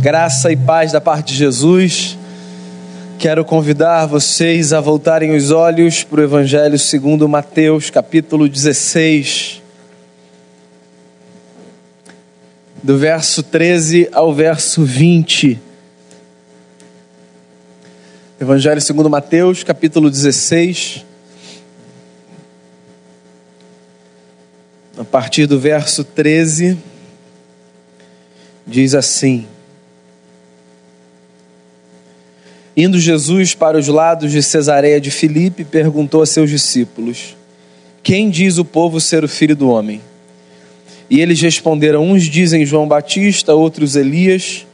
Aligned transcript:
Graça 0.00 0.50
e 0.50 0.56
paz 0.56 0.92
da 0.92 1.00
parte 1.00 1.34
de 1.34 1.38
Jesus. 1.40 2.16
Quero 3.18 3.44
convidar 3.44 4.06
vocês 4.06 4.72
a 4.72 4.80
voltarem 4.80 5.36
os 5.36 5.50
olhos 5.50 6.02
para 6.02 6.22
o 6.22 6.24
Evangelho 6.24 6.78
segundo 6.78 7.28
Mateus, 7.28 7.90
capítulo 7.90 8.48
16. 8.48 9.60
Do 12.82 12.96
verso 12.96 13.42
13 13.42 14.08
ao 14.10 14.32
verso 14.32 14.86
20. 14.86 15.60
Evangelho 18.40 18.80
segundo 18.80 19.10
Mateus, 19.10 19.62
capítulo 19.62 20.10
16. 20.10 21.04
A 24.96 25.04
partir 25.04 25.44
do 25.46 25.60
verso 25.60 26.02
13, 26.04 26.78
diz 28.66 28.94
assim: 28.94 29.46
Indo 32.82 32.98
Jesus 32.98 33.54
para 33.54 33.76
os 33.76 33.88
lados 33.88 34.32
de 34.32 34.42
Cesareia 34.42 34.98
de 34.98 35.10
Filipe, 35.10 35.64
perguntou 35.64 36.22
a 36.22 36.26
seus 36.26 36.48
discípulos: 36.48 37.36
Quem 38.02 38.30
diz 38.30 38.56
o 38.56 38.64
povo 38.64 38.98
ser 38.98 39.22
o 39.22 39.28
filho 39.28 39.54
do 39.54 39.68
homem? 39.68 40.00
E 41.10 41.20
eles 41.20 41.38
responderam: 41.42 42.02
Uns 42.02 42.24
dizem 42.24 42.64
João 42.64 42.88
Batista, 42.88 43.54
outros 43.54 43.96
Elias, 43.96 44.66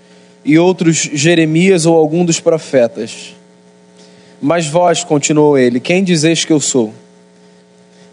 e 0.45 0.57
outros 0.57 0.99
Jeremias 0.99 1.85
ou 1.85 1.97
algum 1.97 2.25
dos 2.25 2.39
profetas. 2.39 3.35
Mas 4.41 4.69
vós, 4.69 5.03
continuou 5.03 5.59
ele, 5.59 5.81
quem 5.81 6.05
dizeis 6.05 6.45
que 6.45 6.53
eu 6.53 6.61
sou? 6.61 6.95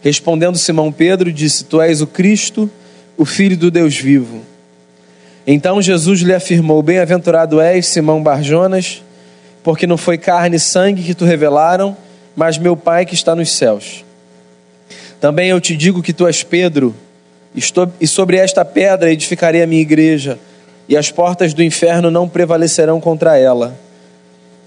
Respondendo 0.02 0.58
Simão 0.58 0.92
Pedro, 0.92 1.32
disse: 1.32 1.66
Tu 1.66 1.80
és 1.80 2.02
o 2.02 2.08
Cristo, 2.08 2.68
o 3.16 3.26
Filho 3.26 3.56
do 3.56 3.70
Deus 3.70 3.96
vivo. 3.96 4.42
Então 5.46 5.80
Jesus 5.80 6.22
lhe 6.22 6.34
afirmou: 6.34 6.82
Bem-aventurado 6.82 7.62
és, 7.62 7.86
Simão 7.86 8.24
Barjonas 8.24 9.04
porque 9.64 9.88
não 9.88 9.98
foi 9.98 10.18
carne 10.18 10.58
e 10.58 10.60
sangue 10.60 11.02
que 11.02 11.14
tu 11.14 11.26
revelaram, 11.26 11.96
mas 12.36 12.58
meu 12.58 12.76
Pai 12.76 13.06
que 13.06 13.16
está 13.16 13.34
nos 13.34 13.52
céus. 13.52 14.04
Também 15.22 15.50
eu 15.50 15.62
te 15.62 15.76
digo 15.76 16.04
que 16.04 16.12
tu 16.12 16.28
és 16.28 16.44
Pedro, 16.44 16.94
e 18.00 18.08
sobre 18.08 18.38
esta 18.38 18.66
pedra 18.66 19.12
edificarei 19.12 19.64
a 19.64 19.68
minha 19.68 19.82
igreja, 19.82 20.38
e 20.90 20.98
as 20.98 21.10
portas 21.10 21.54
do 21.54 21.64
inferno 21.64 22.12
não 22.12 22.28
prevalecerão 22.28 23.00
contra 23.00 23.38
ela. 23.38 23.74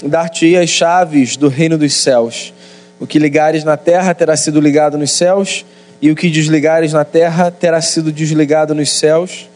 Dar-te-ei 0.03 0.57
as 0.57 0.71
chaves 0.71 1.37
do 1.37 1.49
reino 1.49 1.77
dos 1.77 1.93
céus. 1.93 2.55
O 2.99 3.07
que 3.07 3.19
ligares 3.19 3.65
na 3.65 3.77
terra 3.77 4.15
terá 4.15 4.37
sido 4.37 4.61
ligado 4.61 4.97
nos 4.97 5.11
céus, 5.11 5.67
e 6.01 6.11
o 6.11 6.17
que 6.17 6.31
desligares 6.31 6.93
na 6.93 7.05
terra 7.05 7.51
terá 7.51 7.81
sido 7.83 8.11
desligado 8.11 8.75
nos 8.75 8.91
céus. 8.91 9.49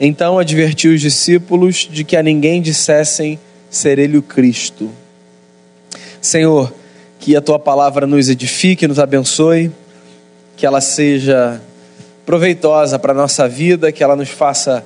Então 0.00 0.38
advertiu 0.38 0.94
os 0.94 1.00
discípulos 1.00 1.88
de 1.90 2.04
que 2.04 2.16
a 2.16 2.22
ninguém 2.22 2.62
dissessem 2.62 3.38
ser 3.72 3.98
Ele 3.98 4.18
o 4.18 4.22
Cristo. 4.22 4.90
Senhor, 6.20 6.72
que 7.18 7.34
a 7.34 7.40
tua 7.40 7.58
palavra 7.58 8.06
nos 8.06 8.28
edifique, 8.28 8.86
nos 8.86 8.98
abençoe, 8.98 9.72
que 10.56 10.66
ela 10.66 10.80
seja 10.80 11.60
proveitosa 12.26 12.98
para 12.98 13.12
a 13.12 13.16
nossa 13.16 13.48
vida, 13.48 13.90
que 13.90 14.04
ela 14.04 14.14
nos 14.14 14.28
faça 14.28 14.84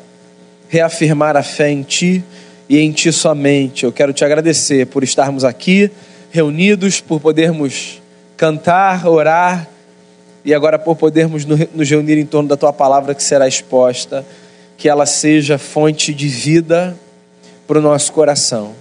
reafirmar 0.68 1.36
a 1.36 1.42
fé 1.42 1.68
em 1.68 1.82
Ti 1.82 2.24
e 2.68 2.78
em 2.78 2.92
Ti 2.92 3.12
somente. 3.12 3.84
Eu 3.84 3.92
quero 3.92 4.12
te 4.12 4.24
agradecer 4.24 4.86
por 4.86 5.02
estarmos 5.02 5.44
aqui 5.44 5.90
reunidos, 6.30 7.00
por 7.00 7.20
podermos 7.20 8.00
cantar, 8.36 9.06
orar 9.08 9.68
e 10.44 10.54
agora 10.54 10.78
por 10.78 10.94
podermos 10.94 11.44
nos 11.44 11.90
reunir 11.90 12.18
em 12.18 12.26
torno 12.26 12.48
da 12.48 12.56
Tua 12.56 12.72
palavra 12.72 13.16
que 13.16 13.22
será 13.22 13.48
exposta, 13.48 14.24
que 14.76 14.88
ela 14.88 15.06
seja 15.06 15.58
fonte 15.58 16.14
de 16.14 16.28
vida 16.28 16.96
para 17.66 17.78
o 17.78 17.82
nosso 17.82 18.12
coração. 18.12 18.74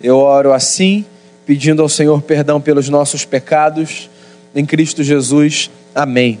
Eu 0.00 0.18
oro 0.18 0.52
assim, 0.52 1.04
pedindo 1.46 1.82
ao 1.82 1.88
Senhor 1.88 2.20
perdão 2.22 2.60
pelos 2.60 2.88
nossos 2.88 3.24
pecados, 3.24 4.08
em 4.54 4.64
Cristo 4.64 5.02
Jesus. 5.02 5.70
Amém. 5.94 6.38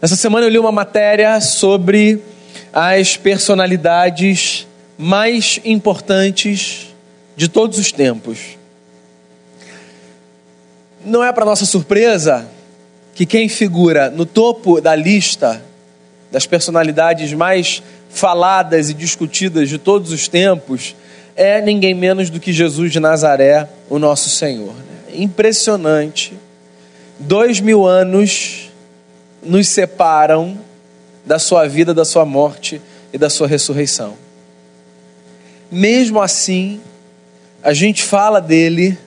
Essa 0.00 0.16
semana 0.16 0.46
eu 0.46 0.50
li 0.50 0.58
uma 0.58 0.72
matéria 0.72 1.40
sobre 1.40 2.20
as 2.72 3.16
personalidades 3.16 4.66
mais 4.98 5.60
importantes 5.64 6.94
de 7.36 7.48
todos 7.48 7.78
os 7.78 7.92
tempos. 7.92 8.56
Não 11.04 11.22
é 11.22 11.32
para 11.32 11.44
nossa 11.44 11.64
surpresa 11.64 12.48
que 13.14 13.24
quem 13.24 13.48
figura 13.48 14.10
no 14.10 14.26
topo 14.26 14.80
da 14.80 14.94
lista 14.94 15.62
das 16.30 16.46
personalidades 16.46 17.32
mais 17.32 17.82
faladas 18.18 18.90
e 18.90 18.94
discutidas 18.94 19.68
de 19.68 19.78
todos 19.78 20.10
os 20.10 20.28
tempos, 20.28 20.96
é 21.36 21.60
ninguém 21.60 21.94
menos 21.94 22.30
do 22.30 22.40
que 22.40 22.52
Jesus 22.52 22.90
de 22.90 22.98
Nazaré, 22.98 23.68
o 23.90 23.98
nosso 23.98 24.30
Senhor. 24.30 24.74
Impressionante. 25.12 26.32
Dois 27.18 27.60
mil 27.60 27.86
anos 27.86 28.70
nos 29.42 29.68
separam 29.68 30.58
da 31.24 31.38
sua 31.38 31.66
vida, 31.68 31.92
da 31.92 32.04
sua 32.04 32.24
morte 32.24 32.80
e 33.12 33.18
da 33.18 33.28
sua 33.28 33.46
ressurreição. 33.46 34.14
Mesmo 35.70 36.20
assim, 36.20 36.80
a 37.62 37.72
gente 37.72 38.02
fala 38.02 38.40
dele 38.40 38.98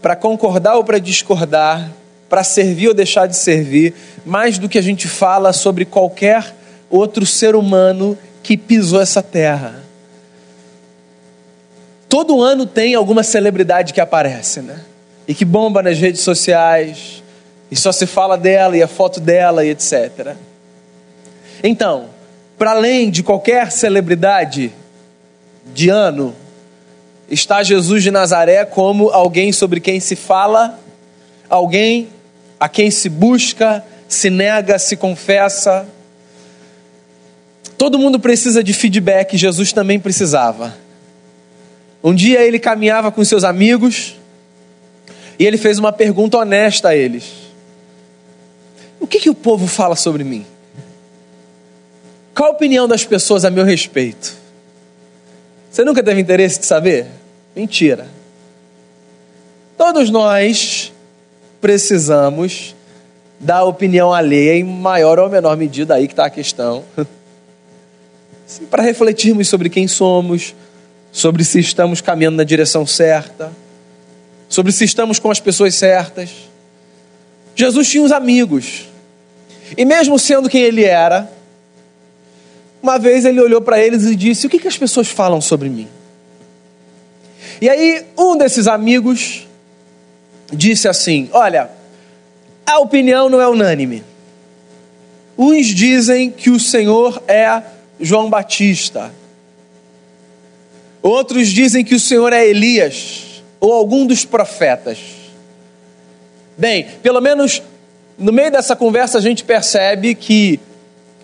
para 0.00 0.14
concordar 0.14 0.76
ou 0.76 0.84
para 0.84 0.98
discordar, 0.98 1.90
para 2.28 2.44
servir 2.44 2.88
ou 2.88 2.94
deixar 2.94 3.26
de 3.26 3.36
servir, 3.36 3.94
mais 4.24 4.58
do 4.58 4.68
que 4.68 4.78
a 4.78 4.82
gente 4.82 5.08
fala 5.08 5.52
sobre 5.52 5.84
qualquer 5.84 6.54
outro 6.90 7.26
ser 7.26 7.54
humano 7.54 8.16
que 8.42 8.56
pisou 8.56 9.00
essa 9.00 9.22
terra. 9.22 9.82
Todo 12.08 12.42
ano 12.42 12.66
tem 12.66 12.94
alguma 12.94 13.22
celebridade 13.22 13.92
que 13.92 14.00
aparece, 14.00 14.60
né? 14.60 14.80
E 15.26 15.34
que 15.34 15.44
bomba 15.44 15.82
nas 15.82 15.98
redes 15.98 16.20
sociais, 16.20 17.22
e 17.70 17.76
só 17.76 17.90
se 17.90 18.06
fala 18.06 18.38
dela 18.38 18.76
e 18.76 18.82
a 18.82 18.88
foto 18.88 19.20
dela 19.20 19.64
e 19.64 19.70
etc. 19.70 20.36
Então, 21.62 22.06
para 22.56 22.70
além 22.70 23.10
de 23.10 23.22
qualquer 23.22 23.72
celebridade 23.72 24.72
de 25.74 25.88
ano, 25.88 26.34
está 27.28 27.62
Jesus 27.62 28.02
de 28.02 28.10
Nazaré 28.10 28.64
como 28.64 29.10
alguém 29.10 29.52
sobre 29.52 29.80
quem 29.80 29.98
se 29.98 30.14
fala, 30.14 30.78
alguém 31.50 32.08
a 32.58 32.68
quem 32.68 32.90
se 32.90 33.08
busca, 33.08 33.84
se 34.08 34.30
nega, 34.30 34.78
se 34.78 34.96
confessa, 34.96 35.86
Todo 37.76 37.98
mundo 37.98 38.18
precisa 38.18 38.64
de 38.64 38.72
feedback, 38.72 39.36
Jesus 39.36 39.72
também 39.72 39.98
precisava. 40.00 40.74
Um 42.02 42.14
dia 42.14 42.42
ele 42.42 42.58
caminhava 42.58 43.10
com 43.10 43.24
seus 43.24 43.44
amigos 43.44 44.16
e 45.38 45.44
ele 45.44 45.58
fez 45.58 45.78
uma 45.78 45.92
pergunta 45.92 46.38
honesta 46.38 46.90
a 46.90 46.96
eles: 46.96 47.24
O 49.00 49.06
que, 49.06 49.18
que 49.18 49.30
o 49.30 49.34
povo 49.34 49.66
fala 49.66 49.96
sobre 49.96 50.24
mim? 50.24 50.46
Qual 52.34 52.50
a 52.50 52.52
opinião 52.52 52.86
das 52.86 53.04
pessoas 53.04 53.44
a 53.44 53.50
meu 53.50 53.64
respeito? 53.64 54.34
Você 55.70 55.84
nunca 55.84 56.02
teve 56.02 56.20
interesse 56.20 56.60
de 56.60 56.66
saber? 56.66 57.06
Mentira. 57.54 58.06
Todos 59.76 60.08
nós 60.10 60.92
precisamos 61.60 62.74
da 63.38 63.64
opinião 63.64 64.12
alheia 64.12 64.58
em 64.58 64.64
maior 64.64 65.18
ou 65.18 65.28
menor 65.28 65.56
medida, 65.56 65.94
aí 65.94 66.06
que 66.06 66.12
está 66.12 66.26
a 66.26 66.30
questão. 66.30 66.84
para 68.70 68.82
refletirmos 68.82 69.48
sobre 69.48 69.68
quem 69.68 69.88
somos, 69.88 70.54
sobre 71.10 71.44
se 71.44 71.58
estamos 71.58 72.00
caminhando 72.00 72.36
na 72.36 72.44
direção 72.44 72.86
certa, 72.86 73.52
sobre 74.48 74.70
se 74.72 74.84
estamos 74.84 75.18
com 75.18 75.30
as 75.30 75.40
pessoas 75.40 75.74
certas. 75.74 76.30
Jesus 77.54 77.88
tinha 77.88 78.02
uns 78.02 78.12
amigos, 78.12 78.88
e 79.76 79.84
mesmo 79.84 80.18
sendo 80.18 80.48
quem 80.48 80.62
ele 80.62 80.84
era, 80.84 81.30
uma 82.82 82.98
vez 82.98 83.24
ele 83.24 83.40
olhou 83.40 83.60
para 83.60 83.80
eles 83.80 84.04
e 84.04 84.14
disse: 84.14 84.46
O 84.46 84.50
que, 84.50 84.58
que 84.58 84.68
as 84.68 84.76
pessoas 84.76 85.08
falam 85.08 85.40
sobre 85.40 85.68
mim? 85.68 85.88
E 87.60 87.68
aí, 87.68 88.04
um 88.16 88.36
desses 88.36 88.66
amigos 88.66 89.46
disse 90.52 90.86
assim: 90.86 91.28
Olha, 91.32 91.70
a 92.64 92.78
opinião 92.78 93.28
não 93.28 93.40
é 93.40 93.48
unânime. 93.48 94.04
Uns 95.38 95.66
dizem 95.66 96.30
que 96.30 96.50
o 96.50 96.60
Senhor 96.60 97.22
é 97.26 97.62
João 98.00 98.28
Batista. 98.28 99.12
Outros 101.02 101.48
dizem 101.48 101.84
que 101.84 101.94
o 101.94 102.00
Senhor 102.00 102.32
é 102.32 102.46
Elias 102.46 103.42
ou 103.60 103.72
algum 103.72 104.06
dos 104.06 104.24
profetas. 104.24 104.98
Bem, 106.58 106.86
pelo 107.02 107.20
menos 107.20 107.62
no 108.18 108.32
meio 108.32 108.50
dessa 108.50 108.74
conversa 108.74 109.18
a 109.18 109.20
gente 109.20 109.44
percebe 109.44 110.14
que 110.14 110.58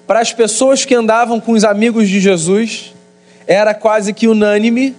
para 0.06 0.20
as 0.20 0.32
pessoas 0.32 0.84
que 0.84 0.94
andavam 0.94 1.40
com 1.40 1.52
os 1.52 1.64
amigos 1.64 2.08
de 2.08 2.20
Jesus, 2.20 2.92
era 3.46 3.72
quase 3.74 4.12
que 4.12 4.28
unânime 4.28 4.94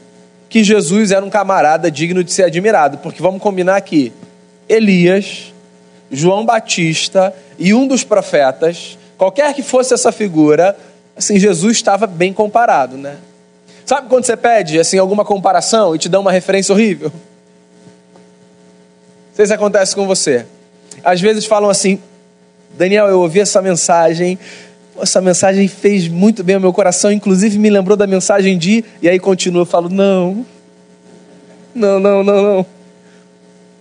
que 0.50 0.64
Jesus 0.64 1.12
era 1.12 1.26
um 1.26 1.30
camarada 1.30 1.90
digno 1.90 2.24
de 2.24 2.32
ser 2.32 2.44
admirado, 2.44 3.00
porque 3.00 3.22
vamos 3.22 3.42
combinar 3.42 3.76
aqui, 3.76 4.14
Elias, 4.70 5.54
João 6.12 6.46
Batista 6.46 7.34
e 7.58 7.74
um 7.74 7.88
dos 7.88 8.04
profetas, 8.04 8.98
qualquer 9.18 9.54
que 9.54 9.64
fosse 9.64 9.94
essa 9.94 10.12
figura, 10.12 10.78
assim, 11.16 11.40
Jesus 11.40 11.78
estava 11.78 12.08
bem 12.08 12.34
comparado, 12.34 12.98
né? 12.98 13.18
Sabe 13.86 14.08
quando 14.08 14.26
você 14.26 14.38
pede 14.38 14.80
assim 14.80 14.98
alguma 14.98 15.26
comparação 15.26 15.96
e 15.96 16.00
te 16.00 16.08
dá 16.08 16.20
uma 16.20 16.32
referência 16.32 16.74
horrível? 16.74 17.10
Não 17.10 19.36
sei 19.36 19.46
se 19.46 19.54
acontece 19.54 19.96
com 19.96 20.08
você. 20.08 20.46
Às 21.04 21.20
vezes 21.20 21.46
falam 21.46 21.70
assim: 21.70 22.00
Daniel, 22.78 23.08
eu 23.08 23.20
ouvi 23.20 23.40
essa 23.40 23.62
mensagem, 23.62 24.40
essa 25.00 25.20
mensagem 25.20 25.68
fez 25.68 26.08
muito 26.08 26.44
bem 26.44 26.56
ao 26.56 26.62
meu 26.62 26.72
coração, 26.72 27.12
inclusive 27.12 27.58
me 27.58 27.70
lembrou 27.70 27.98
da 27.98 28.08
mensagem 28.08 28.58
de. 28.58 28.86
E 29.02 29.10
aí 29.10 29.20
continua, 29.20 29.64
eu 29.64 29.66
falo: 29.66 29.90
não, 29.90 30.46
não, 31.76 32.00
não, 32.00 32.24
não, 32.24 32.42
não. 32.42 32.66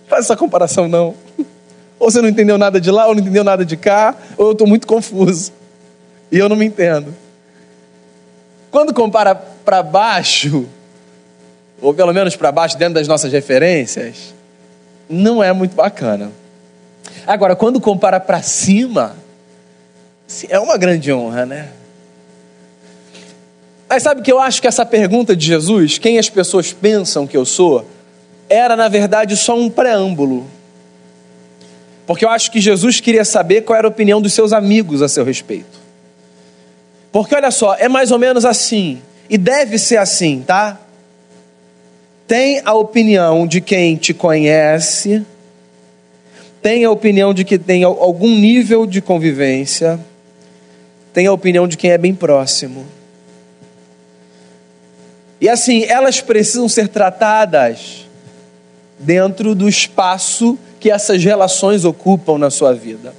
Faz 0.07 0.25
essa 0.25 0.35
comparação, 0.35 0.87
não. 0.87 1.15
Ou 1.97 2.11
você 2.11 2.21
não 2.21 2.27
entendeu 2.27 2.57
nada 2.57 2.81
de 2.81 2.91
lá, 2.91 3.07
ou 3.07 3.15
não 3.15 3.21
entendeu 3.21 3.43
nada 3.43 3.63
de 3.63 3.77
cá, 3.77 4.15
ou 4.37 4.47
eu 4.47 4.51
estou 4.51 4.67
muito 4.67 4.85
confuso. 4.85 5.53
E 6.31 6.37
eu 6.37 6.49
não 6.49 6.55
me 6.55 6.65
entendo. 6.65 7.13
Quando 8.73 8.93
compara 8.93 9.33
para 9.35 9.81
baixo, 9.81 10.67
ou 11.79 11.93
pelo 11.93 12.11
menos 12.11 12.35
para 12.35 12.51
baixo, 12.51 12.77
dentro 12.77 12.95
das 12.95 13.07
nossas 13.07 13.31
referências, 13.31 14.33
não 15.07 15.41
é 15.41 15.53
muito 15.53 15.75
bacana. 15.75 16.29
Agora, 17.25 17.55
quando 17.55 17.79
compara 17.79 18.19
para 18.19 18.41
cima, 18.41 19.15
é 20.49 20.59
uma 20.59 20.75
grande 20.75 21.13
honra, 21.13 21.45
né? 21.45 21.69
Mas 23.87 24.03
sabe 24.03 24.21
que 24.23 24.31
eu 24.31 24.39
acho 24.39 24.59
que 24.61 24.67
essa 24.67 24.85
pergunta 24.85 25.35
de 25.35 25.45
Jesus, 25.45 25.97
quem 25.97 26.17
as 26.17 26.29
pessoas 26.29 26.73
pensam 26.73 27.25
que 27.25 27.37
eu 27.37 27.45
sou, 27.45 27.87
era 28.49 28.75
na 28.75 28.89
verdade 28.89 29.37
só 29.37 29.55
um 29.55 29.69
preâmbulo 29.69 30.45
porque 32.05 32.25
eu 32.25 32.29
acho 32.29 32.51
que 32.51 32.59
Jesus 32.59 32.99
queria 32.99 33.23
saber 33.23 33.61
qual 33.61 33.77
era 33.77 33.87
a 33.87 33.89
opinião 33.89 34.21
dos 34.21 34.33
seus 34.33 34.51
amigos 34.51 35.01
a 35.01 35.07
seu 35.07 35.23
respeito. 35.23 35.82
Porque 37.13 37.35
olha 37.35 37.51
só, 37.51 37.75
é 37.75 37.87
mais 37.87 38.09
ou 38.09 38.17
menos 38.17 38.43
assim, 38.43 38.99
e 39.29 39.37
deve 39.37 39.77
ser 39.77 39.97
assim, 39.97 40.43
tá? 40.45 40.79
Tem 42.27 42.59
a 42.65 42.73
opinião 42.73 43.45
de 43.45 43.61
quem 43.61 43.95
te 43.95 44.15
conhece, 44.15 45.23
tem 46.59 46.83
a 46.83 46.89
opinião 46.89 47.31
de 47.31 47.45
que 47.45 47.59
tem 47.59 47.83
algum 47.83 48.35
nível 48.35 48.87
de 48.87 48.99
convivência, 48.99 49.99
tem 51.13 51.27
a 51.27 51.31
opinião 51.31 51.67
de 51.67 51.77
quem 51.77 51.91
é 51.91 51.99
bem 51.99 52.15
próximo. 52.15 52.83
E 55.39 55.47
assim, 55.47 55.83
elas 55.83 56.19
precisam 56.19 56.67
ser 56.67 56.87
tratadas 56.87 58.07
dentro 58.97 59.53
do 59.53 59.69
espaço 59.69 60.57
que 60.79 60.89
essas 60.89 61.23
relações 61.23 61.85
ocupam 61.85 62.39
na 62.39 62.49
sua 62.49 62.73
vida. 62.73 63.13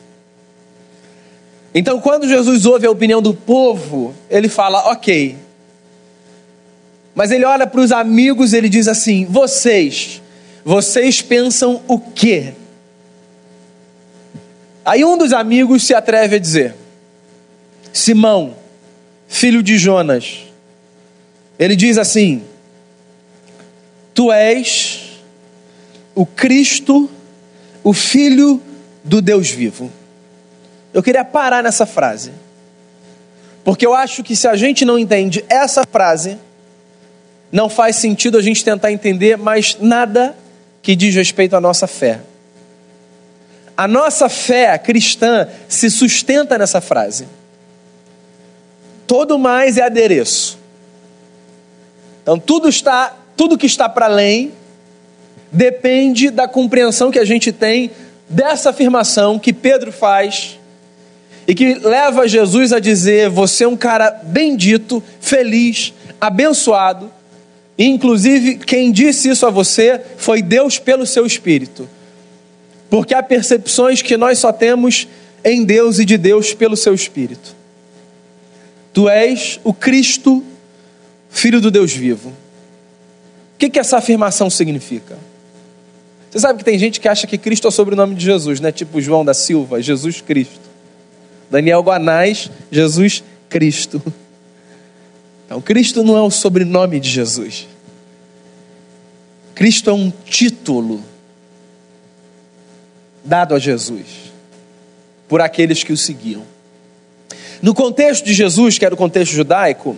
Então, 1.74 2.00
quando 2.00 2.28
Jesus 2.28 2.64
ouve 2.64 2.86
a 2.86 2.90
opinião 2.90 3.20
do 3.20 3.34
povo, 3.34 4.14
ele 4.30 4.48
fala: 4.48 4.92
ok. 4.92 5.36
Mas 7.14 7.30
ele 7.30 7.44
olha 7.44 7.66
para 7.66 7.80
os 7.80 7.90
amigos 7.90 8.52
e 8.52 8.56
ele 8.56 8.68
diz 8.68 8.86
assim: 8.86 9.24
vocês, 9.24 10.22
vocês 10.64 11.20
pensam 11.20 11.82
o 11.88 11.98
quê? 11.98 12.54
Aí 14.84 15.04
um 15.04 15.18
dos 15.18 15.32
amigos 15.32 15.84
se 15.84 15.94
atreve 15.94 16.36
a 16.36 16.38
dizer: 16.38 16.74
Simão, 17.92 18.54
filho 19.26 19.62
de 19.62 19.76
Jonas. 19.76 20.44
Ele 21.58 21.74
diz 21.74 21.98
assim: 21.98 22.42
Tu 24.14 24.30
és 24.30 25.20
o 26.14 26.24
Cristo 26.24 27.10
o 27.84 27.92
Filho 27.92 28.60
do 29.04 29.20
Deus 29.20 29.50
vivo. 29.50 29.92
Eu 30.94 31.02
queria 31.02 31.24
parar 31.24 31.60
nessa 31.60 31.84
frase, 31.84 32.30
porque 33.64 33.84
eu 33.84 33.92
acho 33.92 34.22
que 34.22 34.36
se 34.36 34.46
a 34.46 34.54
gente 34.54 34.84
não 34.84 34.96
entende 34.96 35.44
essa 35.48 35.82
frase, 35.84 36.38
não 37.50 37.68
faz 37.68 37.96
sentido 37.96 38.38
a 38.38 38.42
gente 38.42 38.64
tentar 38.64 38.92
entender 38.92 39.36
mais 39.36 39.76
nada 39.80 40.36
que 40.80 40.94
diz 40.94 41.12
respeito 41.12 41.56
à 41.56 41.60
nossa 41.60 41.88
fé. 41.88 42.20
A 43.76 43.88
nossa 43.88 44.28
fé 44.28 44.78
cristã 44.78 45.48
se 45.68 45.90
sustenta 45.90 46.56
nessa 46.56 46.80
frase. 46.80 47.26
Todo 49.04 49.36
mais 49.36 49.76
é 49.78 49.82
adereço. 49.82 50.56
Então 52.22 52.38
tudo 52.38 52.68
está, 52.68 53.16
tudo 53.36 53.58
que 53.58 53.66
está 53.66 53.88
para 53.88 54.06
além 54.06 54.52
depende 55.50 56.30
da 56.30 56.46
compreensão 56.46 57.10
que 57.10 57.18
a 57.18 57.24
gente 57.24 57.50
tem 57.50 57.90
dessa 58.28 58.70
afirmação 58.70 59.40
que 59.40 59.52
Pedro 59.52 59.90
faz 59.90 60.60
e 61.46 61.54
que 61.54 61.74
leva 61.74 62.26
Jesus 62.26 62.72
a 62.72 62.80
dizer: 62.80 63.28
Você 63.28 63.64
é 63.64 63.68
um 63.68 63.76
cara 63.76 64.10
bendito, 64.24 65.02
feliz, 65.20 65.92
abençoado. 66.20 67.10
E, 67.76 67.86
inclusive, 67.86 68.56
quem 68.56 68.92
disse 68.92 69.28
isso 69.28 69.44
a 69.46 69.50
você 69.50 70.00
foi 70.16 70.40
Deus 70.40 70.78
pelo 70.78 71.04
seu 71.04 71.26
espírito. 71.26 71.88
Porque 72.88 73.14
há 73.14 73.22
percepções 73.22 74.00
que 74.00 74.16
nós 74.16 74.38
só 74.38 74.52
temos 74.52 75.08
em 75.44 75.64
Deus 75.64 75.98
e 75.98 76.04
de 76.04 76.16
Deus 76.16 76.54
pelo 76.54 76.76
seu 76.76 76.94
espírito. 76.94 77.54
Tu 78.92 79.08
és 79.08 79.60
o 79.64 79.74
Cristo, 79.74 80.42
Filho 81.28 81.60
do 81.60 81.68
Deus 81.68 81.92
vivo. 81.92 82.28
O 82.28 83.58
que, 83.58 83.68
que 83.68 83.80
essa 83.80 83.98
afirmação 83.98 84.48
significa? 84.48 85.18
Você 86.30 86.38
sabe 86.38 86.60
que 86.60 86.64
tem 86.64 86.78
gente 86.78 87.00
que 87.00 87.08
acha 87.08 87.26
que 87.26 87.36
Cristo 87.36 87.66
é 87.66 87.68
o 87.68 87.72
sobrenome 87.72 88.14
de 88.14 88.24
Jesus, 88.24 88.60
né? 88.60 88.70
Tipo 88.70 89.00
João 89.00 89.24
da 89.24 89.34
Silva, 89.34 89.82
Jesus 89.82 90.20
Cristo. 90.20 90.73
Daniel 91.50 91.82
Guanais, 91.82 92.50
Jesus 92.70 93.22
Cristo. 93.48 94.02
Então, 95.46 95.60
Cristo 95.60 96.02
não 96.02 96.16
é 96.16 96.22
o 96.22 96.30
sobrenome 96.30 96.98
de 96.98 97.08
Jesus. 97.08 97.68
Cristo 99.54 99.90
é 99.90 99.92
um 99.92 100.10
título 100.10 101.02
dado 103.24 103.54
a 103.54 103.58
Jesus 103.58 104.32
por 105.28 105.40
aqueles 105.40 105.84
que 105.84 105.92
o 105.92 105.96
seguiam. 105.96 106.42
No 107.62 107.74
contexto 107.74 108.24
de 108.24 108.34
Jesus, 108.34 108.78
que 108.78 108.84
era 108.84 108.94
o 108.94 108.98
contexto 108.98 109.32
judaico, 109.32 109.96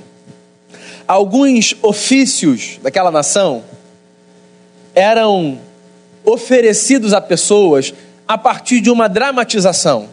alguns 1.07 1.75
ofícios 1.83 2.79
daquela 2.83 3.11
nação 3.11 3.65
eram 4.95 5.59
oferecidos 6.25 7.13
a 7.13 7.21
pessoas 7.21 7.95
a 8.27 8.37
partir 8.37 8.81
de 8.81 8.91
uma 8.91 9.09
dramatização. 9.09 10.09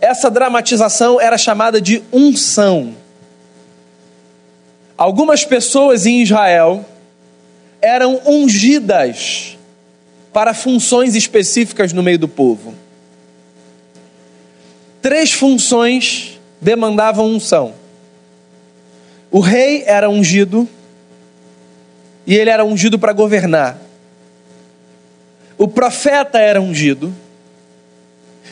Essa 0.00 0.30
dramatização 0.30 1.20
era 1.20 1.38
chamada 1.38 1.80
de 1.80 2.02
unção. 2.12 2.94
Algumas 4.96 5.44
pessoas 5.44 6.06
em 6.06 6.22
Israel 6.22 6.84
eram 7.80 8.20
ungidas 8.26 9.56
para 10.32 10.52
funções 10.52 11.14
específicas 11.14 11.92
no 11.92 12.02
meio 12.02 12.18
do 12.18 12.28
povo. 12.28 12.74
Três 15.00 15.32
funções 15.32 16.38
demandavam 16.60 17.26
unção. 17.26 17.74
O 19.30 19.40
rei 19.40 19.84
era 19.86 20.08
ungido, 20.08 20.68
e 22.26 22.34
ele 22.34 22.50
era 22.50 22.64
ungido 22.64 22.98
para 22.98 23.12
governar. 23.12 23.78
O 25.58 25.68
profeta 25.68 26.38
era 26.38 26.60
ungido, 26.60 27.14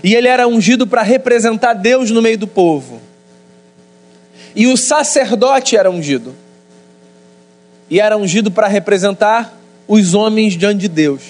e 0.05 0.15
ele 0.15 0.29
era 0.29 0.47
ungido 0.47 0.87
para 0.87 1.01
representar 1.01 1.73
Deus 1.73 2.11
no 2.11 2.21
meio 2.21 2.37
do 2.37 2.47
povo. 2.47 3.01
E 4.55 4.67
o 4.67 4.77
sacerdote 4.77 5.79
era 5.79 5.91
ungido, 5.91 6.35
e 7.89 7.99
era 7.99 8.17
ungido 8.17 8.51
para 8.51 8.69
representar 8.69 9.59
os 9.89 10.13
homens 10.13 10.53
diante 10.53 10.81
de 10.81 10.89
Deus. 10.89 11.23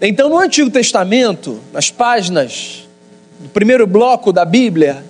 Então, 0.00 0.28
no 0.28 0.38
Antigo 0.38 0.70
Testamento, 0.70 1.60
nas 1.72 1.90
páginas 1.90 2.88
do 3.40 3.48
primeiro 3.48 3.86
bloco 3.88 4.32
da 4.32 4.44
Bíblia, 4.44 5.04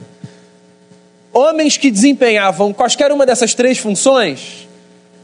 homens 1.32 1.76
que 1.76 1.90
desempenhavam 1.90 2.72
quaisquer 2.72 3.12
uma 3.12 3.26
dessas 3.26 3.54
três 3.54 3.78
funções 3.78 4.66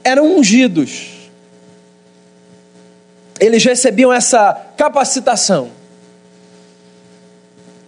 eram 0.05 0.37
ungidos 0.37 1.17
eles 3.39 3.65
recebiam 3.65 4.13
essa 4.13 4.55
capacitação. 4.77 5.71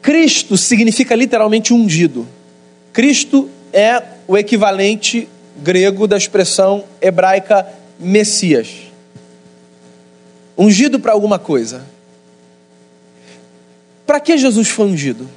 Cristo 0.08 0.56
significa 0.56 1.14
literalmente 1.14 1.74
ungido. 1.74 2.26
Cristo 2.94 3.50
é 3.74 4.02
o 4.26 4.38
equivalente 4.38 5.28
grego 5.58 6.06
da 6.06 6.16
expressão 6.16 6.82
hebraica 6.98 7.68
Messias. 8.00 8.70
Ungido 10.56 10.98
para 10.98 11.12
alguma 11.12 11.38
coisa. 11.38 11.84
Para 14.06 14.18
que 14.18 14.38
Jesus 14.38 14.68
foi 14.68 14.86
ungido? 14.86 15.28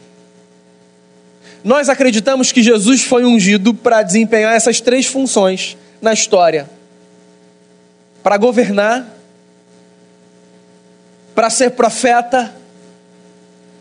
Nós 1.65 1.89
acreditamos 1.89 2.53
que 2.53 2.63
Jesus 2.63 3.01
foi 3.01 3.25
ungido 3.25 3.73
para 3.73 4.01
desempenhar 4.01 4.55
essas 4.55 4.79
três 4.79 5.05
funções 5.05 5.75
na 6.01 6.13
história: 6.13 6.69
para 8.23 8.37
governar, 8.37 9.05
para 11.35 11.49
ser 11.49 11.71
profeta 11.71 12.60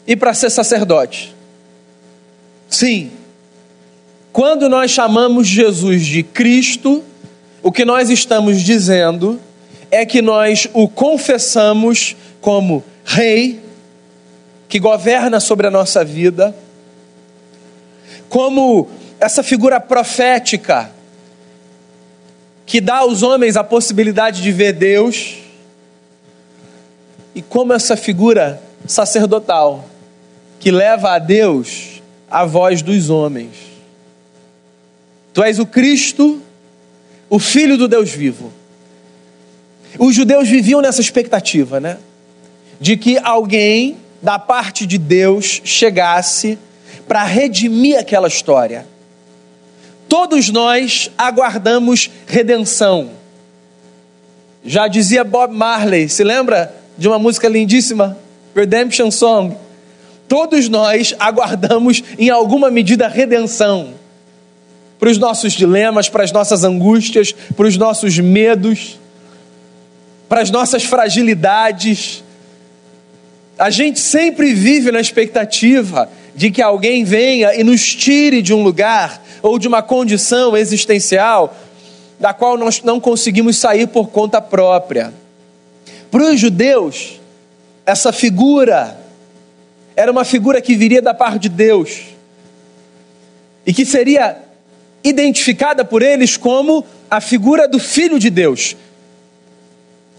e 0.06 0.16
para 0.16 0.34
ser 0.34 0.50
sacerdote. 0.50 1.34
Sim. 2.68 3.10
Quando 4.32 4.68
nós 4.68 4.90
chamamos 4.90 5.48
Jesus 5.48 6.06
de 6.06 6.22
Cristo, 6.22 7.02
o 7.62 7.72
que 7.72 7.84
nós 7.84 8.10
estamos 8.10 8.62
dizendo 8.62 9.40
é 9.90 10.06
que 10.06 10.22
nós 10.22 10.68
o 10.72 10.88
confessamos 10.88 12.16
como 12.40 12.84
Rei, 13.04 13.60
que 14.68 14.78
governa 14.78 15.40
sobre 15.40 15.66
a 15.66 15.70
nossa 15.70 16.04
vida, 16.04 16.54
como 18.28 18.88
essa 19.18 19.42
figura 19.42 19.80
profética 19.80 20.90
que 22.64 22.80
dá 22.80 22.98
aos 22.98 23.24
homens 23.24 23.56
a 23.56 23.64
possibilidade 23.64 24.40
de 24.40 24.52
ver 24.52 24.72
Deus, 24.72 25.38
e 27.34 27.42
como 27.42 27.72
essa 27.72 27.96
figura 27.96 28.62
sacerdotal 28.86 29.89
que 30.60 30.70
leva 30.70 31.14
a 31.14 31.18
Deus 31.18 32.02
a 32.30 32.44
voz 32.44 32.82
dos 32.82 33.08
homens. 33.10 33.56
Tu 35.32 35.42
és 35.42 35.58
o 35.58 35.66
Cristo, 35.66 36.40
o 37.28 37.38
Filho 37.38 37.78
do 37.78 37.88
Deus 37.88 38.10
vivo. 38.10 38.52
Os 39.98 40.14
judeus 40.14 40.48
viviam 40.48 40.80
nessa 40.80 41.00
expectativa, 41.00 41.80
né? 41.80 41.98
De 42.78 42.96
que 42.96 43.18
alguém 43.18 43.96
da 44.22 44.38
parte 44.38 44.86
de 44.86 44.98
Deus 44.98 45.62
chegasse 45.64 46.58
para 47.08 47.24
redimir 47.24 47.98
aquela 47.98 48.28
história. 48.28 48.86
Todos 50.08 50.50
nós 50.50 51.10
aguardamos 51.16 52.10
redenção. 52.26 53.10
Já 54.64 54.88
dizia 54.88 55.24
Bob 55.24 55.54
Marley, 55.54 56.08
se 56.08 56.22
lembra 56.22 56.74
de 56.98 57.08
uma 57.08 57.18
música 57.18 57.48
lindíssima, 57.48 58.18
Redemption 58.54 59.10
Song? 59.10 59.56
Todos 60.30 60.68
nós 60.70 61.14
aguardamos 61.18 62.02
em 62.16 62.30
alguma 62.30 62.70
medida 62.70 63.06
redenção 63.06 63.94
para 64.98 65.10
os 65.10 65.18
nossos 65.18 65.52
dilemas, 65.52 66.08
para 66.08 66.24
as 66.24 66.30
nossas 66.30 66.64
angústias, 66.64 67.32
para 67.32 67.66
os 67.66 67.76
nossos 67.76 68.18
medos, 68.18 68.98
para 70.26 70.40
as 70.40 70.50
nossas 70.50 70.84
fragilidades 70.84 72.22
a 73.60 73.68
gente 73.68 74.00
sempre 74.00 74.54
vive 74.54 74.90
na 74.90 75.02
expectativa 75.02 76.08
de 76.34 76.50
que 76.50 76.62
alguém 76.62 77.04
venha 77.04 77.54
e 77.54 77.62
nos 77.62 77.94
tire 77.94 78.40
de 78.40 78.54
um 78.54 78.62
lugar 78.62 79.22
ou 79.42 79.58
de 79.58 79.68
uma 79.68 79.82
condição 79.82 80.56
existencial 80.56 81.54
da 82.18 82.32
qual 82.32 82.56
nós 82.56 82.82
não 82.82 82.98
conseguimos 82.98 83.58
sair 83.58 83.86
por 83.86 84.08
conta 84.08 84.40
própria. 84.40 85.12
Para 86.10 86.30
os 86.30 86.40
judeus, 86.40 87.20
essa 87.84 88.14
figura 88.14 88.98
era 90.00 90.10
uma 90.10 90.24
figura 90.24 90.62
que 90.62 90.74
viria 90.74 91.02
da 91.02 91.12
parte 91.12 91.40
de 91.40 91.50
Deus 91.50 92.00
e 93.66 93.74
que 93.74 93.84
seria 93.84 94.38
identificada 95.04 95.84
por 95.84 96.00
eles 96.00 96.38
como 96.38 96.86
a 97.10 97.20
figura 97.20 97.68
do 97.68 97.78
Filho 97.78 98.18
de 98.18 98.30
Deus, 98.30 98.74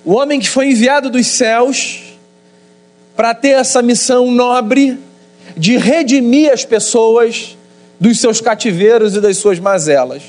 o 0.05 0.13
homem 0.13 0.39
que 0.39 0.47
foi 0.47 0.69
enviado 0.69 1.09
dos 1.09 1.25
céus 1.25 1.99
para 3.15 3.33
ter 3.33 3.55
essa 3.55 3.81
missão 3.81 4.29
nobre 4.29 4.99
de 5.57 5.77
redimir 5.77 6.53
as 6.53 6.63
pessoas 6.63 7.57
dos 7.99 8.19
seus 8.19 8.39
cativeiros 8.39 9.15
e 9.15 9.19
das 9.19 9.37
suas 9.37 9.57
mazelas. 9.57 10.21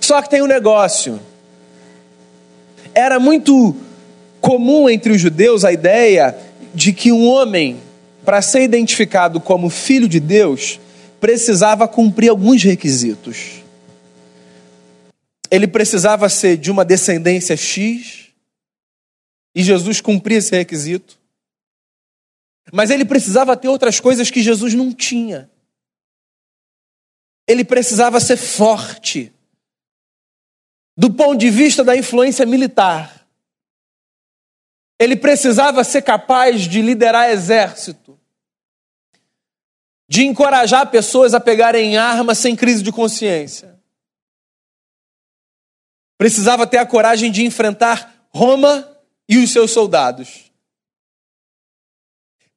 Só 0.00 0.22
que 0.22 0.30
tem 0.30 0.42
um 0.42 0.46
negócio. 0.46 1.18
Era 2.94 3.18
muito 3.18 3.74
comum 4.40 4.88
entre 4.88 5.12
os 5.12 5.20
judeus 5.20 5.64
a 5.64 5.72
ideia 5.72 6.49
de 6.74 6.92
que 6.92 7.12
um 7.12 7.26
homem, 7.26 7.80
para 8.24 8.40
ser 8.42 8.62
identificado 8.62 9.40
como 9.40 9.70
filho 9.70 10.08
de 10.08 10.20
Deus, 10.20 10.78
precisava 11.20 11.86
cumprir 11.86 12.28
alguns 12.28 12.62
requisitos. 12.62 13.62
Ele 15.50 15.66
precisava 15.66 16.28
ser 16.28 16.56
de 16.56 16.70
uma 16.70 16.84
descendência 16.84 17.56
X, 17.56 18.28
e 19.54 19.62
Jesus 19.62 20.00
cumpria 20.00 20.38
esse 20.38 20.56
requisito. 20.56 21.18
Mas 22.72 22.90
ele 22.90 23.04
precisava 23.04 23.56
ter 23.56 23.68
outras 23.68 23.98
coisas 23.98 24.30
que 24.30 24.42
Jesus 24.42 24.74
não 24.74 24.92
tinha. 24.92 25.50
Ele 27.48 27.64
precisava 27.64 28.20
ser 28.20 28.36
forte. 28.36 29.32
Do 30.96 31.12
ponto 31.12 31.38
de 31.38 31.50
vista 31.50 31.82
da 31.82 31.96
influência 31.96 32.46
militar. 32.46 33.19
Ele 35.00 35.16
precisava 35.16 35.82
ser 35.82 36.02
capaz 36.02 36.60
de 36.62 36.82
liderar 36.82 37.30
exército. 37.30 38.20
De 40.06 40.24
encorajar 40.24 40.90
pessoas 40.90 41.34
a 41.34 41.40
pegarem 41.40 41.96
armas 41.96 42.38
sem 42.38 42.54
crise 42.54 42.82
de 42.82 42.92
consciência. 42.92 43.80
Precisava 46.18 46.66
ter 46.66 46.78
a 46.78 46.86
coragem 46.86 47.32
de 47.32 47.44
enfrentar 47.44 48.28
Roma 48.28 48.86
e 49.28 49.38
os 49.38 49.50
seus 49.50 49.70
soldados 49.70 50.50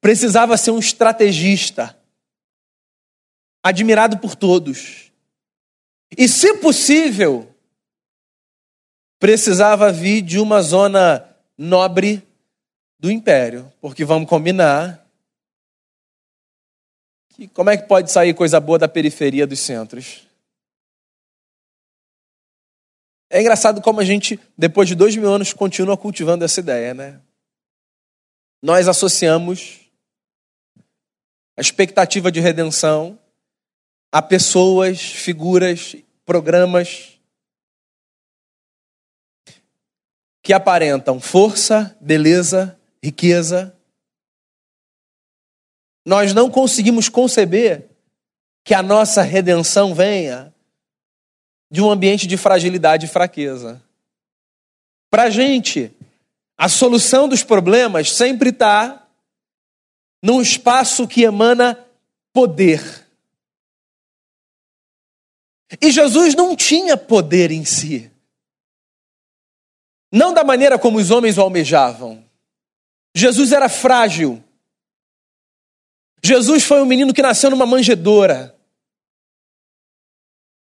precisava 0.04 0.58
ser 0.58 0.70
um 0.70 0.78
estrategista, 0.78 1.98
admirado 3.62 4.18
por 4.18 4.36
todos. 4.36 5.10
E, 6.14 6.28
se 6.28 6.58
possível, 6.58 7.48
precisava 9.18 9.90
vir 9.90 10.20
de 10.20 10.38
uma 10.38 10.60
zona 10.60 11.26
nobre 11.56 12.22
do 13.04 13.10
império, 13.10 13.70
porque 13.82 14.02
vamos 14.02 14.26
combinar 14.26 15.06
que 17.34 17.46
como 17.48 17.68
é 17.68 17.76
que 17.76 17.86
pode 17.86 18.10
sair 18.10 18.32
coisa 18.32 18.58
boa 18.58 18.78
da 18.78 18.88
periferia 18.88 19.46
dos 19.46 19.60
centros? 19.60 20.26
É 23.28 23.42
engraçado 23.42 23.82
como 23.82 24.00
a 24.00 24.04
gente, 24.04 24.40
depois 24.56 24.88
de 24.88 24.94
dois 24.94 25.14
mil 25.16 25.30
anos, 25.30 25.52
continua 25.52 25.98
cultivando 25.98 26.46
essa 26.46 26.60
ideia, 26.60 26.94
né? 26.94 27.20
Nós 28.62 28.88
associamos 28.88 29.80
a 31.58 31.60
expectativa 31.60 32.32
de 32.32 32.40
redenção 32.40 33.18
a 34.10 34.22
pessoas, 34.22 35.02
figuras, 35.02 35.94
programas 36.24 37.20
que 40.42 40.54
aparentam 40.54 41.20
força, 41.20 41.94
beleza, 42.00 42.80
riqueza. 43.04 43.76
Nós 46.06 46.32
não 46.32 46.50
conseguimos 46.50 47.10
conceber 47.10 47.90
que 48.64 48.72
a 48.72 48.82
nossa 48.82 49.20
redenção 49.20 49.94
venha 49.94 50.54
de 51.70 51.82
um 51.82 51.90
ambiente 51.90 52.26
de 52.26 52.38
fragilidade 52.38 53.04
e 53.04 53.08
fraqueza. 53.08 53.82
Para 55.10 55.24
a 55.24 55.30
gente, 55.30 55.94
a 56.56 56.66
solução 56.66 57.28
dos 57.28 57.42
problemas 57.42 58.10
sempre 58.10 58.48
está 58.48 59.06
num 60.22 60.40
espaço 60.40 61.06
que 61.06 61.24
emana 61.24 61.78
poder. 62.32 63.06
E 65.78 65.90
Jesus 65.90 66.34
não 66.34 66.56
tinha 66.56 66.96
poder 66.96 67.50
em 67.50 67.66
si. 67.66 68.10
Não 70.10 70.32
da 70.32 70.42
maneira 70.42 70.78
como 70.78 70.96
os 70.98 71.10
homens 71.10 71.36
o 71.36 71.42
almejavam. 71.42 72.23
Jesus 73.14 73.52
era 73.52 73.68
frágil. 73.68 74.42
Jesus 76.22 76.64
foi 76.64 76.82
um 76.82 76.86
menino 76.86 77.12
que 77.12 77.22
nasceu 77.22 77.50
numa 77.50 77.66
manjedoura. 77.66 78.58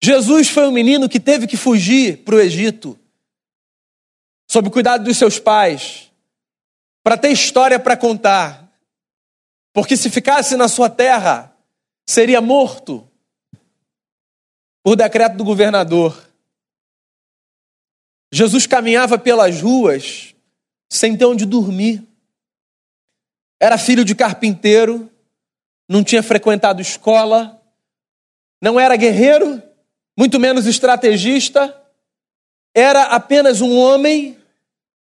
Jesus 0.02 0.48
foi 0.48 0.66
um 0.66 0.72
menino 0.72 1.08
que 1.08 1.20
teve 1.20 1.46
que 1.46 1.56
fugir 1.56 2.24
para 2.24 2.34
o 2.34 2.40
Egito, 2.40 2.98
sob 4.50 4.68
o 4.68 4.70
cuidado 4.70 5.04
dos 5.04 5.16
seus 5.16 5.38
pais, 5.38 6.10
para 7.04 7.16
ter 7.16 7.30
história 7.30 7.78
para 7.78 7.96
contar. 7.96 8.68
Porque 9.72 9.96
se 9.96 10.10
ficasse 10.10 10.56
na 10.56 10.68
sua 10.68 10.90
terra, 10.90 11.56
seria 12.06 12.40
morto 12.40 13.08
por 14.82 14.96
decreto 14.96 15.36
do 15.36 15.44
governador. 15.44 16.28
Jesus 18.32 18.66
caminhava 18.66 19.18
pelas 19.18 19.60
ruas 19.60 20.34
sem 20.90 21.16
ter 21.16 21.24
onde 21.24 21.46
dormir. 21.46 22.06
Era 23.62 23.78
filho 23.78 24.04
de 24.04 24.12
carpinteiro, 24.12 25.08
não 25.88 26.02
tinha 26.02 26.20
frequentado 26.20 26.82
escola, 26.82 27.62
não 28.60 28.80
era 28.80 28.96
guerreiro, 28.96 29.62
muito 30.18 30.40
menos 30.40 30.66
estrategista, 30.66 31.72
era 32.74 33.02
apenas 33.04 33.60
um 33.60 33.78
homem 33.78 34.36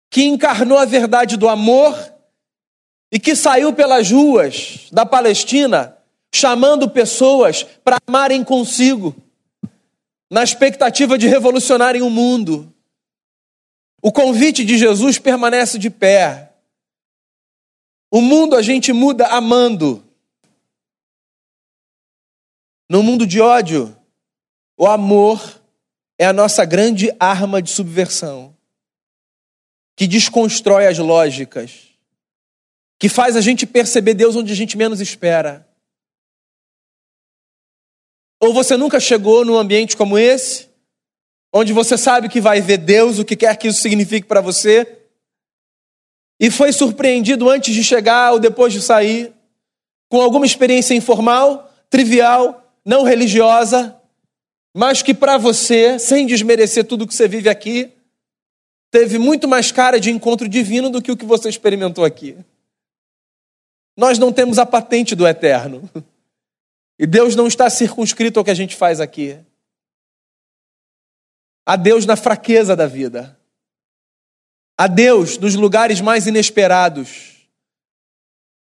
que 0.08 0.25
encarnou 0.25 0.78
a 0.78 0.86
verdade 0.86 1.36
do 1.36 1.50
amor 1.50 1.94
e 3.12 3.20
que 3.20 3.36
saiu 3.36 3.75
pelas 3.75 4.10
ruas 4.10 4.88
da 4.90 5.04
Palestina 5.04 5.94
chamando 6.34 6.88
pessoas 6.88 7.62
para 7.62 7.98
amarem 8.06 8.42
consigo, 8.42 9.14
na 10.30 10.42
expectativa 10.42 11.18
de 11.18 11.28
revolucionarem 11.28 12.00
o 12.00 12.08
mundo. 12.08 12.72
O 14.00 14.10
convite 14.10 14.64
de 14.64 14.78
Jesus 14.78 15.18
permanece 15.18 15.78
de 15.78 15.90
pé. 15.90 16.46
O 18.10 18.20
mundo 18.20 18.56
a 18.56 18.62
gente 18.62 18.92
muda 18.92 19.26
amando. 19.26 20.04
No 22.88 23.02
mundo 23.02 23.26
de 23.26 23.40
ódio, 23.40 23.96
o 24.76 24.86
amor 24.86 25.60
é 26.18 26.25
a 26.25 26.32
nossa 26.32 26.64
grande 26.64 27.14
arma 27.18 27.60
de 27.60 27.70
subversão, 27.70 28.56
que 29.96 30.06
desconstrói 30.06 30.86
as 30.86 30.98
lógicas, 30.98 31.88
que 32.98 33.08
faz 33.08 33.36
a 33.36 33.40
gente 33.40 33.66
perceber 33.66 34.14
Deus 34.14 34.36
onde 34.36 34.52
a 34.52 34.56
gente 34.56 34.76
menos 34.76 35.00
espera. 35.00 35.68
Ou 38.40 38.54
você 38.54 38.76
nunca 38.76 39.00
chegou 39.00 39.44
num 39.44 39.58
ambiente 39.58 39.96
como 39.96 40.16
esse, 40.16 40.68
onde 41.52 41.72
você 41.72 41.98
sabe 41.98 42.28
que 42.28 42.40
vai 42.40 42.60
ver 42.60 42.78
Deus, 42.78 43.18
o 43.18 43.25
que 43.25 43.34
quer 43.34 43.56
que 43.56 43.68
isso 43.68 43.80
signifique 43.80 44.28
para 44.28 44.40
você, 44.40 45.05
e 46.38 46.50
foi 46.50 46.73
surpreendido 46.73 47.49
antes 47.49 47.75
de 47.75 47.83
chegar 47.83 48.33
ou 48.33 48.38
depois 48.38 48.73
de 48.73 48.81
sair, 48.81 49.33
com 50.09 50.21
alguma 50.21 50.47
experiência 50.47 50.95
informal, 50.95 51.73
trivial, 51.90 52.62
não 52.85 53.02
religiosa, 53.02 53.97
mas 54.75 55.02
que 55.02 55.14
para 55.14 55.38
você, 55.38 55.99
sem 55.99 56.26
desmerecer 56.26 56.85
tudo 56.85 57.07
que 57.07 57.14
você 57.14 57.26
vive 57.26 57.49
aqui, 57.49 57.90
teve 58.90 59.19
muito 59.19 59.49
mais 59.49 59.73
cara 59.73 59.99
de 59.99 60.11
encontro 60.11 60.49
divino 60.49 60.90
do 60.90 61.02
que 61.02 61.11
o 61.11 61.16
que 61.16 61.25
você 61.25 61.49
experimentou 61.49 62.05
aqui. 62.05 62.37
Nós 63.97 64.19
não 64.19 64.33
temos 64.33 64.59
a 64.59 64.66
patente 64.66 65.14
do 65.14 65.26
eterno. 65.26 65.88
E 66.99 67.07
Deus 67.07 67.37
não 67.37 67.47
está 67.47 67.69
circunscrito 67.69 68.38
ao 68.38 68.45
que 68.45 68.50
a 68.50 68.55
gente 68.55 68.75
faz 68.75 69.00
aqui. 69.00 69.38
Há 71.66 71.76
Deus 71.76 72.07
na 72.07 72.16
fraqueza 72.16 72.75
da 72.75 72.87
vida. 72.87 73.36
Há 74.78 74.87
Deus 74.87 75.38
nos 75.38 75.54
lugares 75.54 76.00
mais 76.00 76.26
inesperados. 76.26 77.49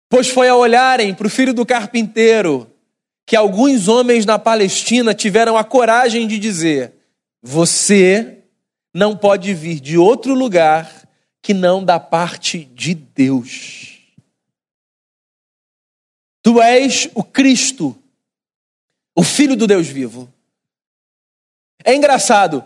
Pois 0.09 0.29
foi 0.29 0.47
a 0.47 0.55
olharem 0.55 1.13
para 1.13 1.25
o 1.25 1.29
filho 1.29 1.53
do 1.53 1.65
carpinteiro 1.65 2.69
que 3.25 3.35
alguns 3.35 3.87
homens 3.87 4.25
na 4.25 4.37
Palestina 4.37 5.13
tiveram 5.13 5.57
a 5.57 5.63
coragem 5.63 6.27
de 6.27 6.37
dizer: 6.37 6.93
Você 7.41 8.43
não 8.93 9.17
pode 9.17 9.53
vir 9.53 9.79
de 9.79 9.97
outro 9.97 10.35
lugar 10.35 11.03
que 11.41 11.53
não 11.53 11.83
da 11.83 11.99
parte 11.99 12.63
de 12.63 12.93
Deus. 12.93 13.99
Tu 16.43 16.61
és 16.61 17.09
o 17.15 17.23
Cristo, 17.23 17.97
o 19.15 19.23
Filho 19.23 19.55
do 19.55 19.65
Deus 19.65 19.87
vivo. 19.87 20.31
É 21.83 21.95
engraçado, 21.95 22.63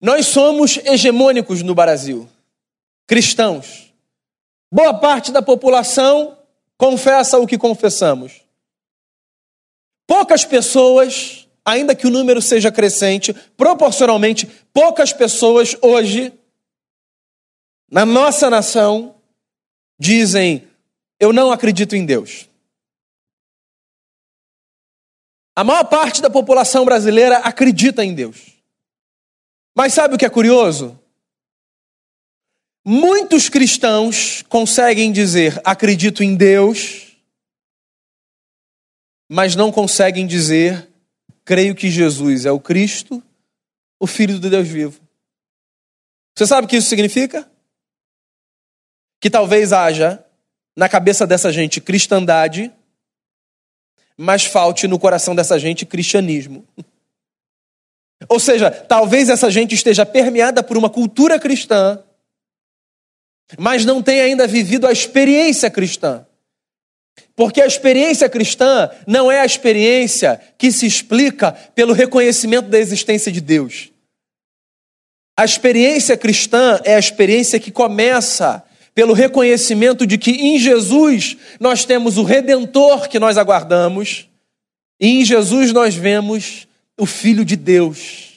nós 0.00 0.26
somos 0.26 0.78
hegemônicos 0.78 1.62
no 1.62 1.74
Brasil, 1.74 2.28
cristãos. 3.12 3.92
Boa 4.72 4.98
parte 4.98 5.30
da 5.32 5.42
população 5.42 6.38
confessa 6.78 7.38
o 7.38 7.46
que 7.46 7.58
confessamos. 7.58 8.40
Poucas 10.06 10.46
pessoas, 10.46 11.46
ainda 11.62 11.94
que 11.94 12.06
o 12.06 12.10
número 12.10 12.40
seja 12.40 12.72
crescente, 12.72 13.34
proporcionalmente, 13.54 14.46
poucas 14.72 15.12
pessoas 15.12 15.76
hoje, 15.82 16.32
na 17.90 18.06
nossa 18.06 18.48
nação, 18.48 19.14
dizem: 20.00 20.66
Eu 21.20 21.34
não 21.34 21.52
acredito 21.52 21.94
em 21.94 22.06
Deus. 22.06 22.48
A 25.54 25.62
maior 25.62 25.84
parte 25.84 26.22
da 26.22 26.30
população 26.30 26.86
brasileira 26.86 27.40
acredita 27.40 28.02
em 28.02 28.14
Deus. 28.14 28.56
Mas 29.76 29.92
sabe 29.92 30.14
o 30.14 30.18
que 30.18 30.24
é 30.24 30.30
curioso? 30.30 30.98
Muitos 32.84 33.48
cristãos 33.48 34.42
conseguem 34.48 35.12
dizer 35.12 35.60
acredito 35.64 36.22
em 36.22 36.34
Deus, 36.34 37.16
mas 39.30 39.54
não 39.54 39.70
conseguem 39.70 40.26
dizer 40.26 40.88
creio 41.44 41.74
que 41.74 41.90
Jesus 41.90 42.44
é 42.44 42.52
o 42.52 42.60
Cristo, 42.60 43.22
o 44.00 44.06
Filho 44.06 44.38
do 44.38 44.50
Deus 44.50 44.66
vivo. 44.66 45.00
Você 46.36 46.46
sabe 46.46 46.66
o 46.66 46.68
que 46.68 46.76
isso 46.76 46.88
significa? 46.88 47.48
Que 49.20 49.30
talvez 49.30 49.72
haja 49.72 50.24
na 50.76 50.88
cabeça 50.88 51.26
dessa 51.26 51.52
gente 51.52 51.80
cristandade 51.80 52.72
mas 54.16 54.44
falte 54.44 54.86
no 54.86 54.98
coração 54.98 55.34
dessa 55.34 55.58
gente 55.58 55.86
cristianismo. 55.86 56.64
Ou 58.28 58.38
seja, 58.38 58.70
talvez 58.70 59.28
essa 59.28 59.50
gente 59.50 59.74
esteja 59.74 60.06
permeada 60.06 60.62
por 60.62 60.76
uma 60.76 60.88
cultura 60.88 61.40
cristã, 61.40 62.02
mas 63.58 63.84
não 63.84 64.02
tenha 64.02 64.24
ainda 64.24 64.46
vivido 64.46 64.86
a 64.86 64.92
experiência 64.92 65.70
cristã. 65.70 66.26
Porque 67.34 67.60
a 67.60 67.66
experiência 67.66 68.28
cristã 68.28 68.90
não 69.06 69.30
é 69.30 69.40
a 69.40 69.46
experiência 69.46 70.40
que 70.58 70.70
se 70.70 70.86
explica 70.86 71.52
pelo 71.52 71.92
reconhecimento 71.92 72.68
da 72.68 72.78
existência 72.78 73.32
de 73.32 73.40
Deus. 73.40 73.90
A 75.36 75.44
experiência 75.44 76.16
cristã 76.16 76.80
é 76.84 76.94
a 76.94 76.98
experiência 76.98 77.58
que 77.58 77.70
começa 77.70 78.62
pelo 78.94 79.14
reconhecimento 79.14 80.06
de 80.06 80.18
que 80.18 80.30
em 80.32 80.58
Jesus 80.58 81.36
nós 81.58 81.84
temos 81.84 82.18
o 82.18 82.22
redentor 82.22 83.08
que 83.08 83.18
nós 83.18 83.38
aguardamos, 83.38 84.28
e 85.00 85.08
em 85.08 85.24
Jesus 85.24 85.72
nós 85.72 85.94
vemos 85.94 86.68
o 86.98 87.06
Filho 87.06 87.44
de 87.44 87.56
Deus. 87.56 88.32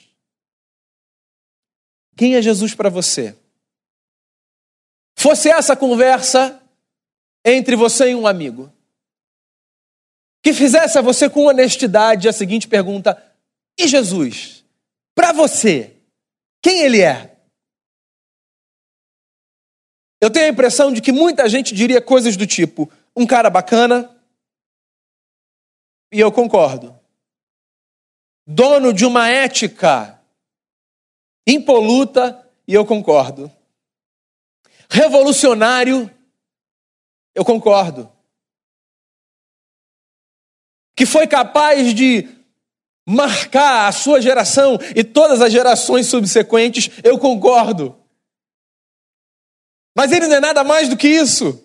Quem 2.16 2.36
é 2.36 2.42
Jesus 2.42 2.74
para 2.74 2.90
você? 2.90 3.36
Fosse 5.26 5.50
essa 5.50 5.76
conversa 5.76 6.62
entre 7.44 7.76
você 7.76 8.12
e 8.12 8.16
um 8.16 8.28
amigo, 8.28 8.72
que 10.44 10.54
fizesse 10.54 11.00
a 11.00 11.02
você 11.02 11.28
com 11.28 11.48
honestidade 11.48 12.30
a 12.30 12.32
seguinte 12.32 12.68
pergunta: 12.68 13.36
e 13.76 13.88
Jesus? 13.88 14.64
Para 15.16 15.32
você, 15.32 15.98
quem 16.62 16.82
ele 16.82 17.02
é? 17.02 17.40
Eu 20.22 20.30
tenho 20.30 20.46
a 20.46 20.50
impressão 20.50 20.94
de 20.94 21.02
que 21.02 21.12
muita 21.12 21.50
gente 21.50 21.74
diria 21.74 22.00
coisas 22.00 22.38
do 22.38 22.46
tipo: 22.46 22.88
um 23.16 23.26
cara 23.26 23.50
bacana, 23.50 24.16
e 26.14 26.20
eu 26.20 26.32
concordo. 26.32 26.96
Dono 28.46 28.94
de 28.94 29.08
uma 29.08 29.28
ética 29.28 30.22
impoluta, 31.48 32.48
e 32.68 32.76
eu 32.76 32.86
concordo. 32.86 33.52
Revolucionário, 34.90 36.10
eu 37.34 37.44
concordo. 37.44 38.12
Que 40.96 41.06
foi 41.06 41.28
capaz 41.28 41.94
de 41.94 42.28
marcar 43.08 43.88
a 43.88 43.92
sua 43.92 44.22
geração 44.22 44.78
e 44.96 45.04
todas 45.04 45.42
as 45.42 45.52
gerações 45.52 46.08
subsequentes, 46.08 46.90
eu 47.04 47.20
concordo. 47.20 47.96
Mas 49.96 50.12
ele 50.12 50.28
não 50.28 50.36
é 50.38 50.40
nada 50.40 50.64
mais 50.64 50.90
do 50.90 50.98
que 50.98 51.08
isso. 51.08 51.62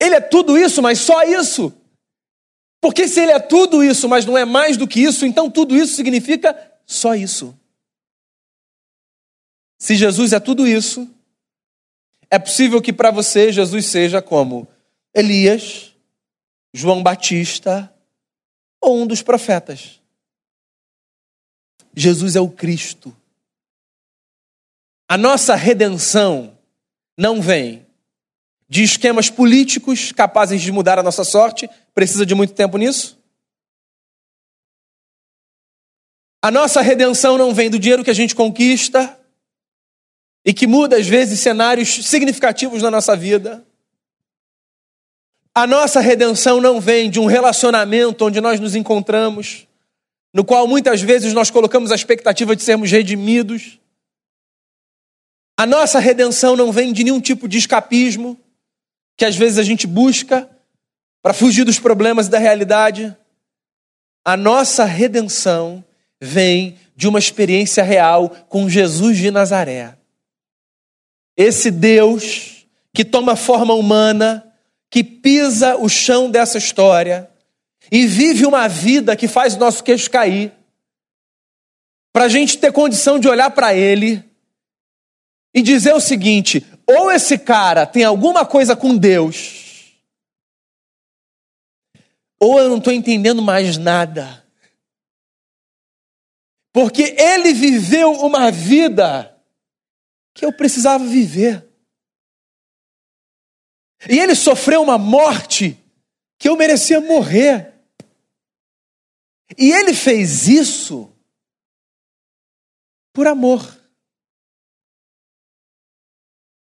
Ele 0.00 0.14
é 0.14 0.20
tudo 0.20 0.56
isso, 0.56 0.80
mas 0.82 0.98
só 1.00 1.22
isso. 1.22 1.72
Porque 2.80 3.08
se 3.08 3.20
ele 3.20 3.32
é 3.32 3.40
tudo 3.40 3.82
isso, 3.82 4.08
mas 4.08 4.24
não 4.24 4.38
é 4.38 4.44
mais 4.44 4.76
do 4.76 4.86
que 4.86 5.00
isso, 5.00 5.26
então 5.26 5.50
tudo 5.50 5.76
isso 5.76 5.94
significa 5.94 6.56
só 6.86 7.14
isso. 7.14 7.58
Se 9.80 9.96
Jesus 9.96 10.32
é 10.32 10.40
tudo 10.40 10.66
isso, 10.66 11.08
é 12.30 12.38
possível 12.38 12.80
que 12.80 12.92
para 12.92 13.10
você 13.10 13.50
Jesus 13.50 13.86
seja 13.86 14.20
como 14.20 14.68
Elias, 15.14 15.94
João 16.72 17.02
Batista 17.02 17.92
ou 18.80 18.98
um 18.98 19.06
dos 19.06 19.22
profetas. 19.22 20.00
Jesus 21.94 22.36
é 22.36 22.40
o 22.40 22.50
Cristo. 22.50 23.16
A 25.08 25.16
nossa 25.16 25.54
redenção 25.54 26.56
não 27.16 27.40
vem 27.40 27.86
de 28.68 28.82
esquemas 28.82 29.30
políticos 29.30 30.12
capazes 30.12 30.60
de 30.60 30.70
mudar 30.70 30.98
a 30.98 31.02
nossa 31.02 31.24
sorte, 31.24 31.68
precisa 31.94 32.26
de 32.26 32.34
muito 32.34 32.52
tempo 32.52 32.76
nisso. 32.76 33.18
A 36.42 36.50
nossa 36.50 36.80
redenção 36.80 37.36
não 37.38 37.52
vem 37.54 37.70
do 37.70 37.78
dinheiro 37.78 38.04
que 38.04 38.10
a 38.10 38.14
gente 38.14 38.34
conquista 38.34 39.17
e 40.48 40.52
que 40.54 40.66
muda 40.66 40.96
às 40.96 41.06
vezes 41.06 41.40
cenários 41.40 42.06
significativos 42.06 42.80
na 42.80 42.90
nossa 42.90 43.14
vida. 43.14 43.62
A 45.54 45.66
nossa 45.66 46.00
redenção 46.00 46.58
não 46.58 46.80
vem 46.80 47.10
de 47.10 47.20
um 47.20 47.26
relacionamento 47.26 48.24
onde 48.24 48.40
nós 48.40 48.58
nos 48.58 48.74
encontramos, 48.74 49.68
no 50.32 50.42
qual 50.42 50.66
muitas 50.66 51.02
vezes 51.02 51.34
nós 51.34 51.50
colocamos 51.50 51.92
a 51.92 51.94
expectativa 51.94 52.56
de 52.56 52.62
sermos 52.62 52.90
redimidos. 52.90 53.78
A 55.54 55.66
nossa 55.66 55.98
redenção 55.98 56.56
não 56.56 56.72
vem 56.72 56.94
de 56.94 57.04
nenhum 57.04 57.20
tipo 57.20 57.46
de 57.46 57.58
escapismo 57.58 58.40
que 59.18 59.26
às 59.26 59.36
vezes 59.36 59.58
a 59.58 59.62
gente 59.62 59.86
busca 59.86 60.48
para 61.20 61.34
fugir 61.34 61.64
dos 61.64 61.78
problemas 61.78 62.26
e 62.26 62.30
da 62.30 62.38
realidade. 62.38 63.14
A 64.24 64.34
nossa 64.34 64.86
redenção 64.86 65.84
vem 66.18 66.78
de 66.96 67.06
uma 67.06 67.18
experiência 67.18 67.82
real 67.82 68.30
com 68.48 68.66
Jesus 68.66 69.18
de 69.18 69.30
Nazaré. 69.30 69.97
Esse 71.38 71.70
Deus 71.70 72.66
que 72.92 73.04
toma 73.04 73.36
forma 73.36 73.72
humana, 73.72 74.52
que 74.90 75.04
pisa 75.04 75.76
o 75.76 75.88
chão 75.88 76.28
dessa 76.28 76.58
história 76.58 77.30
e 77.92 78.08
vive 78.08 78.44
uma 78.44 78.66
vida 78.66 79.14
que 79.14 79.28
faz 79.28 79.56
nosso 79.56 79.84
queixo 79.84 80.10
cair, 80.10 80.52
para 82.12 82.24
a 82.24 82.28
gente 82.28 82.58
ter 82.58 82.72
condição 82.72 83.20
de 83.20 83.28
olhar 83.28 83.52
para 83.52 83.72
ele 83.72 84.24
e 85.54 85.62
dizer 85.62 85.94
o 85.94 86.00
seguinte: 86.00 86.66
ou 86.84 87.12
esse 87.12 87.38
cara 87.38 87.86
tem 87.86 88.02
alguma 88.02 88.44
coisa 88.44 88.74
com 88.74 88.96
Deus, 88.96 89.94
ou 92.40 92.58
eu 92.58 92.68
não 92.68 92.78
estou 92.78 92.92
entendendo 92.92 93.40
mais 93.40 93.78
nada. 93.78 94.44
Porque 96.72 97.14
ele 97.16 97.52
viveu 97.52 98.10
uma 98.12 98.50
vida 98.50 99.37
que 100.38 100.44
eu 100.44 100.52
precisava 100.52 101.04
viver. 101.04 101.68
E 104.08 104.16
ele 104.20 104.36
sofreu 104.36 104.80
uma 104.80 104.96
morte 104.96 105.76
que 106.38 106.48
eu 106.48 106.56
merecia 106.56 107.00
morrer. 107.00 107.74
E 109.58 109.72
ele 109.72 109.92
fez 109.92 110.46
isso 110.46 111.12
por 113.12 113.26
amor. 113.26 113.60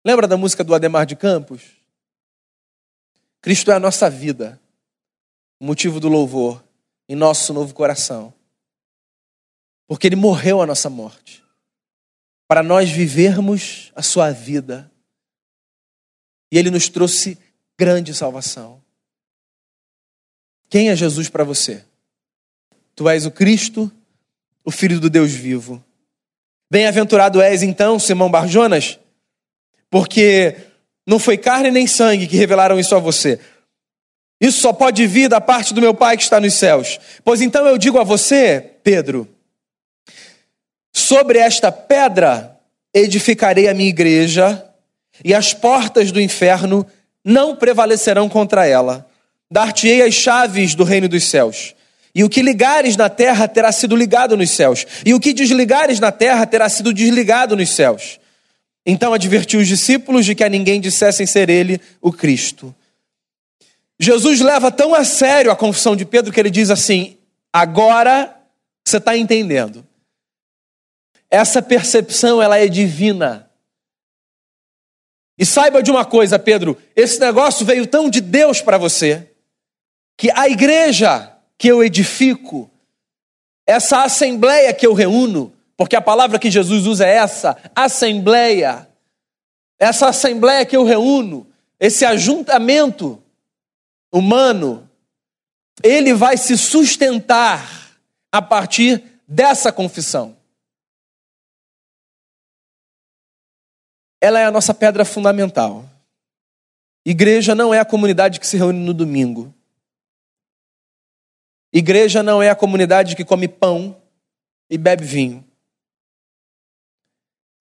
Lembra 0.05 0.29
da 0.29 0.37
música 0.37 0.63
do 0.63 0.73
Ademar 0.73 1.05
de 1.05 1.17
Campos? 1.17 1.61
Cristo 3.41 3.69
é 3.69 3.73
a 3.73 3.81
nossa 3.81 4.09
vida, 4.09 4.57
o 5.59 5.65
motivo 5.65 5.99
do 5.99 6.07
louvor 6.07 6.63
em 7.09 7.17
nosso 7.17 7.53
novo 7.53 7.73
coração. 7.73 8.33
Porque 9.85 10.07
ele 10.07 10.15
morreu 10.15 10.61
a 10.61 10.65
nossa 10.65 10.89
morte, 10.89 11.43
para 12.47 12.63
nós 12.63 12.89
vivermos 12.89 13.91
a 13.95 14.01
sua 14.01 14.31
vida. 14.31 14.89
E 16.51 16.57
ele 16.57 16.71
nos 16.71 16.87
trouxe 16.87 17.37
grande 17.77 18.13
salvação. 18.13 18.81
Quem 20.69 20.89
é 20.89 20.95
Jesus 20.95 21.29
para 21.29 21.43
você? 21.43 21.83
Tu 22.95 23.07
és 23.07 23.25
o 23.25 23.31
Cristo, 23.31 23.91
o 24.63 24.71
Filho 24.71 24.99
do 24.99 25.09
Deus 25.09 25.31
vivo. 25.31 25.83
Bem-aventurado 26.69 27.41
és 27.41 27.63
então, 27.63 27.99
Simão 27.99 28.29
Barjonas, 28.29 28.99
porque 29.89 30.55
não 31.05 31.19
foi 31.19 31.37
carne 31.37 31.71
nem 31.71 31.87
sangue 31.87 32.27
que 32.27 32.35
revelaram 32.35 32.79
isso 32.79 32.95
a 32.95 32.99
você. 32.99 33.39
Isso 34.39 34.59
só 34.59 34.73
pode 34.73 35.05
vir 35.07 35.29
da 35.29 35.39
parte 35.39 35.73
do 35.73 35.81
meu 35.81 35.93
Pai 35.93 36.17
que 36.17 36.23
está 36.23 36.39
nos 36.39 36.53
céus. 36.53 36.99
Pois 37.23 37.41
então 37.41 37.65
eu 37.65 37.77
digo 37.77 37.97
a 37.97 38.03
você, 38.03 38.73
Pedro, 38.83 39.27
sobre 40.97 41.37
esta 41.37 41.71
pedra 41.71 42.57
edificarei 42.91 43.67
a 43.67 43.73
minha 43.73 43.89
igreja, 43.89 44.65
e 45.23 45.31
as 45.31 45.53
portas 45.53 46.11
do 46.11 46.19
inferno 46.19 46.85
não 47.23 47.55
prevalecerão 47.55 48.27
contra 48.27 48.65
ela. 48.65 49.07
Dar-te-ei 49.49 50.01
as 50.01 50.15
chaves 50.15 50.73
do 50.73 50.83
reino 50.83 51.07
dos 51.07 51.23
céus. 51.25 51.75
E 52.15 52.23
o 52.23 52.29
que 52.29 52.41
ligares 52.41 52.97
na 52.97 53.09
terra 53.09 53.47
terá 53.47 53.71
sido 53.71 53.95
ligado 53.95 54.35
nos 54.35 54.49
céus, 54.49 54.87
e 55.05 55.13
o 55.13 55.19
que 55.19 55.33
desligares 55.33 55.99
na 55.99 56.11
terra 56.11 56.47
terá 56.47 56.67
sido 56.67 56.91
desligado 56.91 57.55
nos 57.55 57.69
céus. 57.69 58.19
Então 58.83 59.13
advertiu 59.13 59.59
os 59.59 59.67
discípulos 59.67 60.25
de 60.25 60.33
que 60.33 60.43
a 60.43 60.49
ninguém 60.49 60.81
dissessem 60.81 61.27
ser 61.27 61.47
ele 61.47 61.79
o 62.01 62.11
Cristo. 62.11 62.73
Jesus 63.99 64.41
leva 64.41 64.71
tão 64.71 64.95
a 64.95 65.03
sério 65.03 65.51
a 65.51 65.55
confissão 65.55 65.95
de 65.95 66.05
Pedro 66.05 66.33
que 66.33 66.39
ele 66.39 66.49
diz 66.49 66.71
assim: 66.71 67.17
agora 67.53 68.35
você 68.83 68.97
está 68.97 69.15
entendendo. 69.15 69.86
Essa 71.29 71.61
percepção 71.61 72.41
ela 72.41 72.57
é 72.57 72.67
divina. 72.67 73.49
E 75.37 75.45
saiba 75.45 75.83
de 75.83 75.91
uma 75.91 76.03
coisa, 76.03 76.39
Pedro, 76.39 76.77
esse 76.95 77.19
negócio 77.19 77.65
veio 77.65 77.85
tão 77.85 78.09
de 78.09 78.21
Deus 78.21 78.61
para 78.61 78.77
você 78.77 79.29
que 80.17 80.31
a 80.31 80.49
igreja 80.49 81.31
que 81.57 81.67
eu 81.67 81.83
edifico, 81.83 82.69
essa 83.65 84.03
assembleia 84.03 84.73
que 84.73 84.87
eu 84.87 84.93
reúno, 84.93 85.53
porque 85.75 85.95
a 85.95 86.01
palavra 86.01 86.39
que 86.39 86.49
Jesus 86.49 86.85
usa 86.87 87.05
é 87.05 87.15
essa, 87.15 87.57
assembleia. 87.75 88.87
Essa 89.79 90.07
assembleia 90.07 90.65
que 90.65 90.75
eu 90.75 90.83
reúno, 90.83 91.45
esse 91.79 92.03
ajuntamento 92.03 93.21
humano, 94.11 94.89
ele 95.83 96.13
vai 96.13 96.37
se 96.37 96.57
sustentar 96.57 97.91
a 98.31 98.41
partir 98.41 99.03
dessa 99.27 99.71
confissão. 99.71 100.36
Ela 104.19 104.39
é 104.39 104.45
a 104.45 104.51
nossa 104.51 104.73
pedra 104.73 105.05
fundamental. 105.05 105.85
Igreja 107.05 107.55
não 107.55 107.73
é 107.73 107.79
a 107.79 107.85
comunidade 107.85 108.39
que 108.39 108.47
se 108.47 108.57
reúne 108.57 108.79
no 108.79 108.93
domingo. 108.93 109.53
Igreja 111.71 112.23
não 112.23 112.41
é 112.41 112.49
a 112.49 112.55
comunidade 112.55 113.15
que 113.15 113.23
come 113.23 113.47
pão 113.47 113.95
e 114.69 114.77
bebe 114.77 115.05
vinho. 115.05 115.45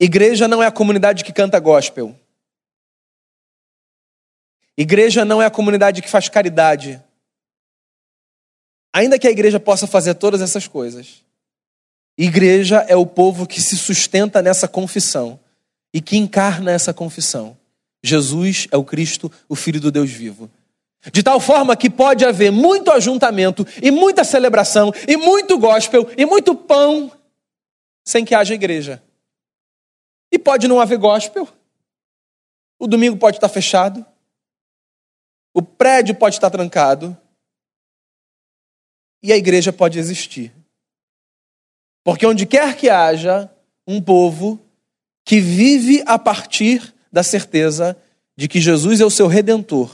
Igreja 0.01 0.49
não 0.49 0.63
é 0.63 0.67
a 0.67 0.73
comunidade 0.73 1.25
que 1.25 1.33
canta 1.33 1.61
gospel. 1.61 2.19
Igreja 4.77 5.25
não 5.25 5.41
é 5.41 5.47
a 5.47 5.51
comunidade 5.51 6.03
que 6.03 6.09
faz 6.09 6.29
caridade. 6.29 7.03
Ainda 8.93 9.19
que 9.19 9.27
a 9.27 9.31
igreja 9.31 9.61
possa 9.61 9.87
fazer 9.87 10.15
todas 10.15 10.41
essas 10.41 10.67
coisas, 10.67 11.23
igreja 12.17 12.85
é 12.89 12.97
o 12.97 13.07
povo 13.07 13.47
que 13.47 13.61
se 13.61 13.77
sustenta 13.77 14.43
nessa 14.43 14.67
confissão 14.67 15.39
e 15.93 16.01
que 16.01 16.17
encarna 16.17 16.71
essa 16.71 16.93
confissão. 16.93 17.57
Jesus 18.03 18.69
é 18.71 18.77
o 18.77 18.85
Cristo, 18.85 19.31
o 19.49 19.57
Filho 19.57 19.81
do 19.81 19.91
Deus 19.91 20.11
vivo. 20.11 20.51
De 21.13 21.23
tal 21.23 21.39
forma 21.39 21.77
que 21.77 21.89
pode 21.89 22.25
haver 22.25 22.51
muito 22.51 22.91
ajuntamento 22.91 23.67
e 23.83 23.91
muita 23.91 24.25
celebração 24.25 24.93
e 25.07 25.17
muito 25.17 25.59
gospel 25.59 26.09
e 26.17 26.27
muito 26.27 26.55
pão 26.55 27.13
sem 28.05 28.25
que 28.25 28.35
haja 28.35 28.55
igreja. 28.55 29.03
E 30.33 30.39
pode 30.39 30.67
não 30.69 30.81
haver 30.81 30.99
gospel. 30.99 31.49
O 32.79 32.87
domingo 32.87 33.17
pode 33.17 33.37
estar 33.37 33.49
fechado. 33.49 34.05
O 35.55 35.63
prédio 35.63 36.15
pode 36.15 36.37
estar 36.37 36.51
trancado. 36.51 37.17
E 39.23 39.33
a 39.33 39.37
igreja 39.37 39.73
pode 39.73 39.99
existir. 39.99 40.53
Porque 42.05 42.27
onde 42.27 42.47
quer 42.47 42.77
que 42.77 42.89
haja 42.89 43.51
um 43.87 44.01
povo 44.01 44.61
que 45.27 45.41
vive 45.41 46.05
a 46.07 46.19
partir 46.19 46.95
da 47.13 47.23
certeza 47.25 47.97
de 48.37 48.47
que 48.47 48.61
Jesus 48.61 49.01
é 49.01 49.05
o 49.05 49.11
seu 49.11 49.27
redentor, 49.27 49.91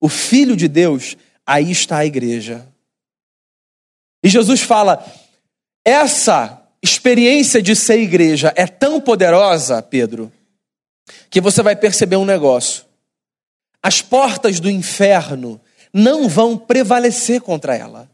o 0.00 0.08
Filho 0.08 0.56
de 0.56 0.68
Deus, 0.68 1.16
aí 1.44 1.72
está 1.72 1.98
a 1.98 2.06
igreja. 2.06 2.66
E 4.22 4.28
Jesus 4.28 4.60
fala: 4.60 5.04
essa 5.84 6.62
experiência 6.80 7.60
de 7.60 7.74
ser 7.74 8.00
igreja 8.00 8.52
é 8.56 8.66
tão 8.66 9.00
poderosa, 9.00 9.82
Pedro, 9.82 10.32
que 11.28 11.40
você 11.40 11.62
vai 11.62 11.74
perceber 11.74 12.16
um 12.16 12.24
negócio. 12.24 12.84
As 13.82 14.00
portas 14.00 14.60
do 14.60 14.70
inferno 14.70 15.60
não 15.92 16.28
vão 16.28 16.56
prevalecer 16.56 17.40
contra 17.40 17.74
ela. 17.74 18.08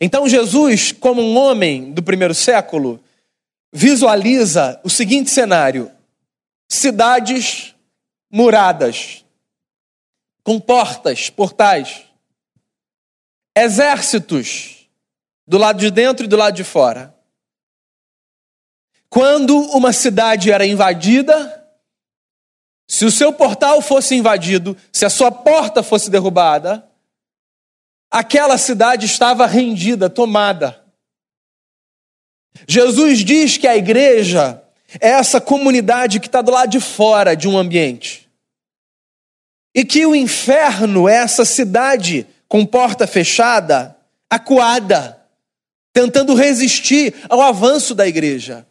Então, 0.00 0.28
Jesus, 0.28 0.92
como 0.92 1.20
um 1.20 1.36
homem 1.36 1.92
do 1.92 2.02
primeiro 2.02 2.34
século, 2.34 3.00
visualiza 3.74 4.80
o 4.84 4.88
seguinte 4.88 5.28
cenário: 5.30 5.90
cidades 6.68 7.74
muradas, 8.30 9.24
com 10.44 10.60
portas, 10.60 11.28
portais, 11.28 12.04
exércitos 13.56 14.88
do 15.46 15.58
lado 15.58 15.80
de 15.80 15.90
dentro 15.90 16.24
e 16.24 16.28
do 16.28 16.36
lado 16.36 16.54
de 16.54 16.62
fora. 16.62 17.12
Quando 19.10 19.56
uma 19.72 19.92
cidade 19.92 20.50
era 20.50 20.64
invadida, 20.64 21.68
se 22.88 23.04
o 23.04 23.10
seu 23.10 23.32
portal 23.32 23.80
fosse 23.82 24.14
invadido, 24.14 24.76
se 24.92 25.04
a 25.04 25.10
sua 25.10 25.30
porta 25.30 25.82
fosse 25.82 26.10
derrubada, 26.10 26.88
aquela 28.10 28.58
cidade 28.58 29.06
estava 29.06 29.46
rendida, 29.46 30.10
tomada. 30.10 30.83
Jesus 32.68 33.24
diz 33.24 33.56
que 33.56 33.66
a 33.66 33.76
igreja 33.76 34.62
é 35.00 35.10
essa 35.10 35.40
comunidade 35.40 36.20
que 36.20 36.26
está 36.26 36.40
do 36.40 36.52
lado 36.52 36.70
de 36.70 36.80
fora 36.80 37.34
de 37.34 37.48
um 37.48 37.58
ambiente. 37.58 38.28
E 39.74 39.84
que 39.84 40.06
o 40.06 40.14
inferno 40.14 41.08
é 41.08 41.16
essa 41.16 41.44
cidade 41.44 42.26
com 42.46 42.64
porta 42.64 43.06
fechada, 43.06 43.96
acuada, 44.30 45.20
tentando 45.92 46.34
resistir 46.34 47.14
ao 47.28 47.40
avanço 47.40 47.94
da 47.94 48.06
igreja. 48.06 48.66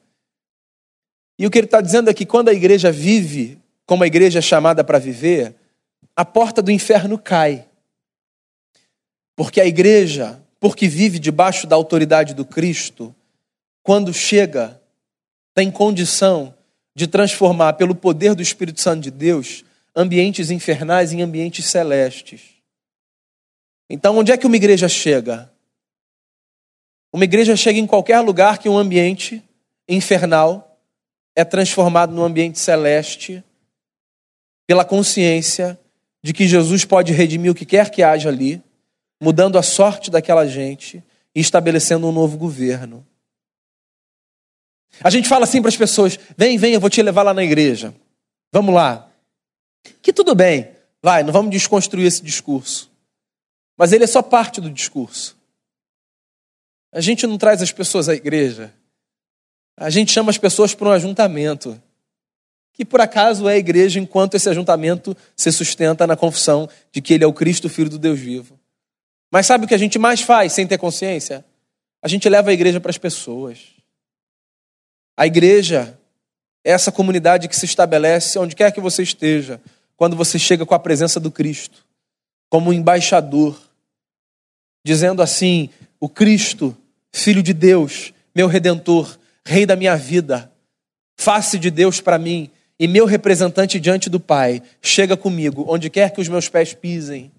E 1.38 1.46
o 1.46 1.52
que 1.52 1.58
ele 1.58 1.68
está 1.68 1.82
dizendo 1.82 2.10
é 2.10 2.14
que 2.14 2.26
quando 2.26 2.50
a 2.50 2.54
igreja 2.54 2.92
vive 2.92 3.62
como 3.86 4.04
a 4.04 4.08
igreja 4.08 4.40
é 4.40 4.42
chamada 4.42 4.84
para 4.84 5.00
viver, 5.00 5.56
a 6.16 6.24
porta 6.24 6.62
do 6.62 6.72
inferno 6.72 7.18
cai. 7.18 7.68
Porque 9.36 9.60
a 9.60 9.66
igreja, 9.66 10.42
porque 10.60 10.88
vive 10.88 11.20
debaixo 11.20 11.68
da 11.68 11.76
autoridade 11.76 12.34
do 12.34 12.46
Cristo, 12.46 13.14
quando 13.84 14.14
chega, 14.14 14.82
tem 15.54 15.70
condição 15.70 16.56
de 16.96 17.06
transformar, 17.06 17.74
pelo 17.74 17.94
poder 17.94 18.34
do 18.34 18.42
Espírito 18.42 18.82
Santo 18.82 19.02
de 19.02 19.12
Deus, 19.12 19.64
ambientes 19.96 20.50
infernais 20.50 21.12
em 21.12 21.22
ambientes 21.22 21.66
celestes. 21.66 22.42
Então, 23.90 24.18
onde 24.18 24.32
é 24.32 24.38
que 24.38 24.48
uma 24.48 24.56
igreja 24.56 24.88
chega? 24.88 25.52
Uma 27.12 27.26
igreja 27.26 27.56
chega 27.56 27.78
em 27.78 27.86
qualquer 27.86 28.20
lugar 28.22 28.58
que 28.58 28.70
um 28.70 28.78
ambiente 28.78 29.44
infernal 29.88 30.80
é 31.36 31.44
transformado 31.44 32.14
num 32.14 32.24
ambiente 32.24 32.58
celeste 32.60 33.44
pela 34.66 34.86
consciência 34.86 35.80
de 36.24 36.32
que 36.32 36.48
Jesus 36.48 36.86
pode 36.86 37.12
redimir 37.12 37.52
o 37.52 37.56
que 37.56 37.66
quer 37.66 37.90
que 37.90 38.02
haja 38.02 38.30
ali, 38.30 38.64
mudando 39.22 39.58
a 39.58 39.64
sorte 39.64 40.10
daquela 40.10 40.48
gente 40.48 41.04
e 41.36 41.42
estabelecendo 41.42 42.08
um 42.08 42.12
novo 42.12 42.38
governo. 42.38 43.06
A 45.02 45.10
gente 45.10 45.28
fala 45.28 45.46
assim 45.46 45.62
para 45.62 45.70
as 45.70 45.78
pessoas: 45.78 46.20
vem, 46.38 46.58
vem, 46.58 46.74
eu 46.74 46.80
vou 46.80 46.90
te 46.90 47.02
levar 47.02 47.24
lá 47.24 47.34
na 47.34 47.44
igreja. 47.44 47.94
Vamos 48.52 48.74
lá. 48.76 49.10
Que 50.02 50.14
tudo 50.14 50.36
bem, 50.36 50.70
vai, 51.02 51.24
não 51.24 51.34
vamos 51.34 51.52
desconstruir 51.52 52.06
esse 52.06 52.22
discurso. 52.22 52.92
Mas 53.78 53.92
ele 53.92 54.04
é 54.04 54.08
só 54.08 54.22
parte 54.22 54.62
do 54.62 54.70
discurso. 54.70 55.36
A 56.92 57.02
gente 57.02 57.26
não 57.26 57.38
traz 57.38 57.62
as 57.62 57.72
pessoas 57.72 58.08
à 58.08 58.14
igreja. 58.14 58.72
A 59.76 59.90
gente 59.90 60.12
chama 60.12 60.30
as 60.30 60.38
pessoas 60.38 60.76
para 60.76 60.90
um 60.90 60.92
ajuntamento. 60.92 61.82
Que 62.74 62.86
por 62.86 63.02
acaso 63.02 63.48
é 63.50 63.54
a 63.54 63.58
igreja 63.58 64.00
enquanto 64.00 64.36
esse 64.36 64.50
ajuntamento 64.50 65.16
se 65.36 65.52
sustenta 65.52 66.06
na 66.06 66.16
confissão 66.16 66.70
de 66.92 67.02
que 67.02 67.14
ele 67.14 67.24
é 67.24 67.28
o 67.28 67.34
Cristo, 67.34 67.70
filho 67.70 67.90
do 67.90 68.00
Deus 68.00 68.20
vivo. 68.20 68.60
Mas 69.32 69.48
sabe 69.48 69.66
o 69.66 69.68
que 69.68 69.74
a 69.74 69.80
gente 69.80 69.98
mais 69.98 70.22
faz 70.22 70.54
sem 70.54 70.68
ter 70.68 70.78
consciência? 70.78 71.44
A 72.02 72.08
gente 72.08 72.30
leva 72.30 72.52
a 72.52 72.54
igreja 72.54 72.80
para 72.80 72.92
as 72.92 72.98
pessoas. 72.98 73.73
A 75.16 75.28
igreja 75.28 75.98
é 76.64 76.72
essa 76.72 76.92
comunidade 76.92 77.48
que 77.48 77.56
se 77.56 77.66
estabelece 77.66 78.40
onde 78.40 78.56
quer 78.56 78.72
que 78.72 78.82
você 78.82 79.04
esteja, 79.04 79.62
quando 79.96 80.16
você 80.16 80.40
chega 80.40 80.66
com 80.66 80.74
a 80.74 80.80
presença 80.80 81.20
do 81.20 81.30
Cristo, 81.30 81.86
como 82.50 82.70
um 82.70 82.74
embaixador, 82.74 83.60
dizendo 84.84 85.22
assim: 85.22 85.70
o 86.00 86.10
Cristo, 86.10 86.76
Filho 87.12 87.44
de 87.44 87.54
Deus, 87.54 88.14
meu 88.34 88.48
redentor, 88.48 89.18
Rei 89.46 89.66
da 89.66 89.76
minha 89.76 89.96
vida, 89.96 90.50
face 91.18 91.60
de 91.60 91.70
Deus 91.70 92.00
para 92.00 92.18
mim 92.18 92.50
e 92.80 92.88
meu 92.88 93.06
representante 93.06 93.80
diante 93.80 94.10
do 94.10 94.20
Pai, 94.20 94.64
chega 94.82 95.16
comigo, 95.18 95.66
onde 95.68 95.90
quer 95.90 96.12
que 96.12 96.22
os 96.22 96.30
meus 96.30 96.50
pés 96.50 96.74
pisem. 96.74 97.32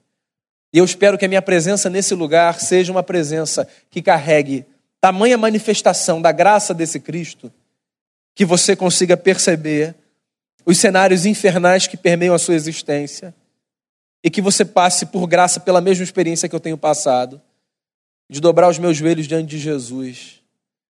E 0.73 0.79
eu 0.79 0.85
espero 0.85 1.17
que 1.17 1.25
a 1.25 1.29
minha 1.29 1.43
presença 1.43 1.89
nesse 1.89 2.15
lugar 2.15 2.61
seja 2.61 2.93
uma 2.93 3.03
presença 3.03 3.67
que 3.91 4.03
carregue 4.03 4.67
tamanha 5.01 5.37
manifestação 5.37 6.23
da 6.23 6.33
graça 6.33 6.73
desse 6.73 6.99
Cristo, 6.99 7.53
que 8.35 8.45
você 8.45 8.75
consiga 8.75 9.17
perceber 9.17 9.95
os 10.67 10.79
cenários 10.79 11.27
infernais 11.27 11.87
que 11.87 11.97
permeiam 11.97 12.35
a 12.35 12.39
sua 12.39 12.55
existência 12.55 13.35
e 14.23 14.31
que 14.31 14.41
você 14.41 14.65
passe 14.65 15.07
por 15.07 15.27
graça 15.27 15.61
pela 15.61 15.81
mesma 15.81 16.03
experiência 16.03 16.49
que 16.49 16.55
eu 16.55 16.61
tenho 16.61 16.79
passado, 16.79 17.41
de 18.29 18.41
dobrar 18.41 18.69
os 18.69 18.79
meus 18.79 18.97
joelhos 18.97 19.29
diante 19.29 19.51
de 19.51 19.59
Jesus 19.59 20.41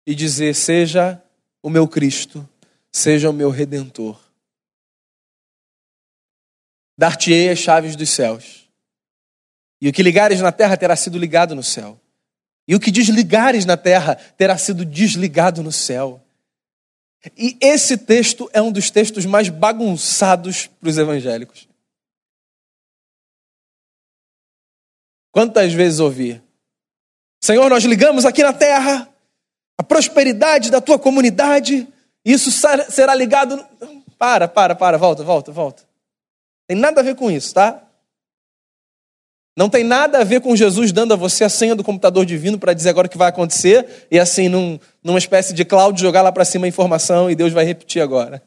e 0.07 0.15
dizer: 0.15 0.55
Seja 0.55 1.21
o 1.63 1.71
meu 1.71 1.89
Cristo, 1.89 2.47
seja 2.91 3.31
o 3.31 3.33
meu 3.33 3.51
redentor. 3.51 4.21
Dar-te-ei 6.97 7.49
as 7.49 7.59
chaves 7.59 7.97
dos 7.97 8.11
céus. 8.11 8.69
E 9.81 9.89
o 9.89 9.93
que 9.93 10.03
ligares 10.03 10.41
na 10.41 10.53
terra 10.53 10.77
terá 10.77 10.95
sido 10.95 11.19
ligado 11.19 11.55
no 11.55 11.63
céu. 11.63 11.99
E 12.69 12.75
o 12.75 12.81
que 12.81 12.91
desligares 12.93 13.65
na 13.65 13.77
terra 13.77 14.15
terá 14.15 14.57
sido 14.57 14.85
desligado 14.85 15.63
no 15.63 15.73
céu. 15.73 16.22
E 17.37 17.57
esse 17.61 17.97
texto 17.97 18.51
é 18.53 18.61
um 18.61 18.73
dos 18.73 18.91
textos 18.91 19.25
mais 19.25 19.49
bagunçados 19.49 20.67
para 20.67 20.89
os 20.89 20.99
evangélicos. 20.99 21.69
Quantas 25.31 25.73
vezes 25.73 26.01
ouvi? 26.01 26.43
Senhor, 27.43 27.69
nós 27.71 27.85
ligamos 27.85 28.25
aqui 28.25 28.43
na 28.43 28.53
terra 28.53 29.09
a 29.79 29.83
prosperidade 29.83 30.71
da 30.71 30.81
tua 30.81 30.99
comunidade, 30.99 31.89
isso 32.25 32.51
será 32.91 33.15
ligado. 33.15 33.65
Para, 34.19 34.47
para, 34.47 34.77
para, 34.77 34.97
volta, 34.97 35.25
volta, 35.25 35.51
volta. 35.51 35.83
Tem 36.69 36.77
nada 36.77 37.01
a 37.01 37.05
ver 37.05 37.17
com 37.17 37.29
isso, 37.29 37.53
tá? 37.53 37.83
Não 39.57 39.69
tem 39.69 39.85
nada 39.85 40.19
a 40.19 40.25
ver 40.25 40.41
com 40.41 40.57
Jesus 40.57 40.93
dando 40.93 41.13
a 41.13 41.17
você 41.17 41.45
a 41.45 41.49
senha 41.49 41.77
do 41.77 41.85
computador 41.85 42.25
divino 42.25 42.59
para 42.59 42.73
dizer 42.73 42.89
agora 42.89 43.07
o 43.07 43.11
que 43.11 43.19
vai 43.19 43.29
acontecer 43.29 44.07
e 44.11 44.19
assim, 44.19 44.49
num, 44.49 44.79
numa 45.05 45.19
espécie 45.19 45.53
de 45.53 45.65
cloud, 45.65 46.01
jogar 46.01 46.23
lá 46.23 46.33
para 46.33 46.45
cima 46.45 46.65
a 46.65 46.69
informação 46.69 47.31
e 47.31 47.35
Deus 47.35 47.53
vai 47.53 47.65
repetir 47.65 48.01
agora. 48.01 48.43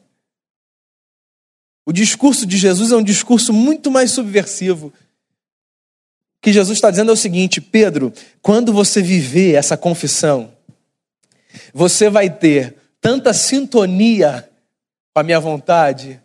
O 1.86 1.92
discurso 1.92 2.44
de 2.44 2.56
Jesus 2.56 2.90
é 2.90 2.96
um 2.96 3.02
discurso 3.02 3.52
muito 3.52 3.88
mais 3.90 4.10
subversivo. 4.10 4.88
O 4.88 4.92
que 6.42 6.52
Jesus 6.52 6.76
está 6.76 6.90
dizendo 6.90 7.12
é 7.12 7.14
o 7.14 7.16
seguinte: 7.16 7.60
Pedro, 7.60 8.12
quando 8.42 8.72
você 8.72 9.00
viver 9.00 9.54
essa 9.54 9.76
confissão, 9.76 10.52
você 11.72 12.10
vai 12.10 12.28
ter 12.28 12.74
tanta 13.00 13.32
sintonia 13.32 14.48
com 15.14 15.20
a 15.20 15.22
minha 15.22 15.38
vontade, 15.38 16.20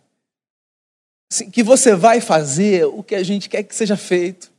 assim, 1.32 1.48
que 1.48 1.62
você 1.62 1.94
vai 1.94 2.20
fazer 2.20 2.84
o 2.86 3.02
que 3.02 3.14
a 3.14 3.22
gente 3.22 3.48
quer 3.48 3.62
que 3.62 3.74
seja 3.74 3.96
feito. 3.96 4.51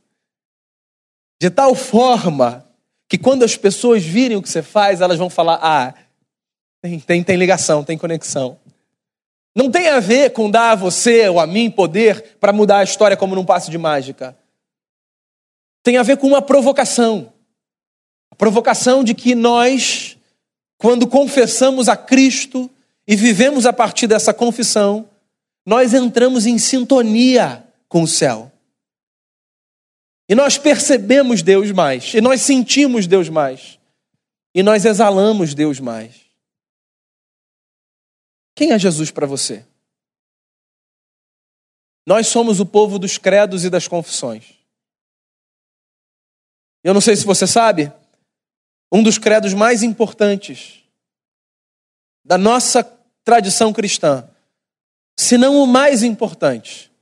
De 1.40 1.50
tal 1.50 1.74
forma 1.74 2.64
que 3.08 3.18
quando 3.18 3.44
as 3.44 3.56
pessoas 3.56 4.02
virem 4.02 4.36
o 4.36 4.42
que 4.42 4.48
você 4.48 4.62
faz, 4.62 5.00
elas 5.00 5.18
vão 5.18 5.30
falar: 5.30 5.58
ah, 5.62 5.94
tem, 6.82 7.00
tem, 7.00 7.22
tem 7.22 7.36
ligação, 7.36 7.84
tem 7.84 7.98
conexão. 7.98 8.58
Não 9.54 9.70
tem 9.70 9.88
a 9.88 10.00
ver 10.00 10.30
com 10.30 10.50
dar 10.50 10.72
a 10.72 10.74
você 10.74 11.28
ou 11.28 11.38
a 11.38 11.46
mim 11.46 11.70
poder 11.70 12.36
para 12.40 12.52
mudar 12.52 12.78
a 12.78 12.84
história 12.84 13.16
como 13.16 13.34
num 13.34 13.44
passe 13.44 13.70
de 13.70 13.78
mágica. 13.78 14.36
Tem 15.82 15.96
a 15.96 16.02
ver 16.02 16.16
com 16.16 16.26
uma 16.26 16.42
provocação. 16.42 17.32
A 18.32 18.34
provocação 18.34 19.04
de 19.04 19.14
que 19.14 19.34
nós, 19.34 20.16
quando 20.76 21.06
confessamos 21.06 21.88
a 21.88 21.96
Cristo 21.96 22.68
e 23.06 23.14
vivemos 23.14 23.64
a 23.64 23.72
partir 23.72 24.08
dessa 24.08 24.34
confissão, 24.34 25.08
nós 25.64 25.94
entramos 25.94 26.46
em 26.46 26.58
sintonia 26.58 27.64
com 27.88 28.02
o 28.02 28.08
céu. 28.08 28.50
E 30.28 30.34
nós 30.34 30.56
percebemos 30.56 31.42
Deus 31.42 31.70
mais, 31.70 32.14
e 32.14 32.20
nós 32.20 32.40
sentimos 32.40 33.06
Deus 33.06 33.28
mais, 33.28 33.78
e 34.54 34.62
nós 34.62 34.84
exalamos 34.84 35.54
Deus 35.54 35.78
mais. 35.80 36.24
Quem 38.54 38.72
é 38.72 38.78
Jesus 38.78 39.10
para 39.10 39.26
você? 39.26 39.66
Nós 42.06 42.26
somos 42.26 42.60
o 42.60 42.66
povo 42.66 42.98
dos 42.98 43.18
credos 43.18 43.64
e 43.64 43.70
das 43.70 43.88
confissões. 43.88 44.54
Eu 46.82 46.92
não 46.92 47.00
sei 47.00 47.16
se 47.16 47.24
você 47.24 47.46
sabe, 47.46 47.92
um 48.92 49.02
dos 49.02 49.18
credos 49.18 49.54
mais 49.54 49.82
importantes 49.82 50.84
da 52.24 52.38
nossa 52.38 52.84
tradição 53.24 53.72
cristã, 53.72 54.28
se 55.18 55.38
não 55.38 55.56
o 55.62 55.66
mais 55.66 56.02
importante, 56.02 56.92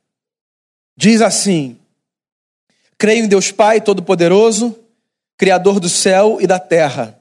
diz 0.96 1.20
assim: 1.20 1.81
Creio 3.02 3.24
em 3.24 3.26
Deus 3.26 3.50
Pai 3.50 3.80
Todo-Poderoso, 3.80 4.78
Criador 5.36 5.80
do 5.80 5.88
céu 5.88 6.38
e 6.40 6.46
da 6.46 6.60
terra. 6.60 7.18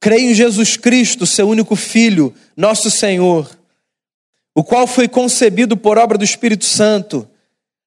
Creio 0.00 0.30
em 0.30 0.34
Jesus 0.34 0.78
Cristo, 0.78 1.26
seu 1.26 1.50
único 1.50 1.76
Filho, 1.76 2.34
nosso 2.56 2.90
Senhor, 2.90 3.58
o 4.54 4.64
qual 4.64 4.86
foi 4.86 5.06
concebido 5.06 5.76
por 5.76 5.98
obra 5.98 6.16
do 6.16 6.24
Espírito 6.24 6.64
Santo, 6.64 7.28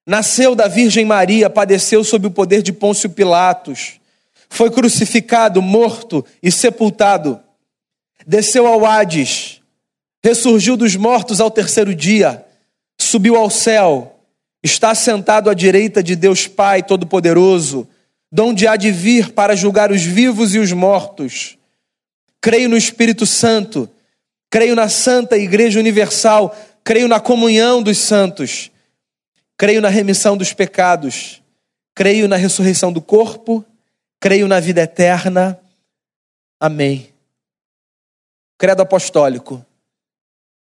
nasceu 0.06 0.54
da 0.54 0.68
Virgem 0.68 1.04
Maria, 1.04 1.50
padeceu 1.50 2.04
sob 2.04 2.28
o 2.28 2.30
poder 2.30 2.62
de 2.62 2.72
Pôncio 2.72 3.10
Pilatos, 3.10 3.98
foi 4.48 4.70
crucificado, 4.70 5.60
morto 5.60 6.24
e 6.40 6.48
sepultado, 6.52 7.40
desceu 8.24 8.68
ao 8.68 8.86
Hades, 8.86 9.60
ressurgiu 10.22 10.76
dos 10.76 10.94
mortos 10.94 11.40
ao 11.40 11.50
terceiro 11.50 11.92
dia, 11.92 12.46
subiu 12.96 13.34
ao 13.34 13.50
céu 13.50 14.13
está 14.64 14.94
sentado 14.94 15.50
à 15.50 15.54
direita 15.54 16.02
de 16.02 16.16
Deus 16.16 16.46
Pai 16.46 16.82
Todo-Poderoso, 16.82 17.86
donde 18.32 18.66
há 18.66 18.76
de 18.76 18.90
vir 18.90 19.32
para 19.32 19.54
julgar 19.54 19.92
os 19.92 20.02
vivos 20.02 20.54
e 20.54 20.58
os 20.58 20.72
mortos. 20.72 21.58
Creio 22.40 22.70
no 22.70 22.76
Espírito 22.76 23.26
Santo, 23.26 23.88
creio 24.50 24.74
na 24.74 24.88
Santa 24.88 25.36
Igreja 25.36 25.78
Universal, 25.78 26.56
creio 26.82 27.06
na 27.06 27.20
comunhão 27.20 27.82
dos 27.82 27.98
santos, 27.98 28.70
creio 29.56 29.82
na 29.82 29.90
remissão 29.90 30.34
dos 30.34 30.54
pecados, 30.54 31.42
creio 31.94 32.26
na 32.26 32.36
ressurreição 32.36 32.90
do 32.90 33.02
corpo, 33.02 33.62
creio 34.18 34.48
na 34.48 34.60
vida 34.60 34.80
eterna. 34.80 35.60
Amém. 36.58 37.12
Credo 38.56 38.80
apostólico, 38.80 39.64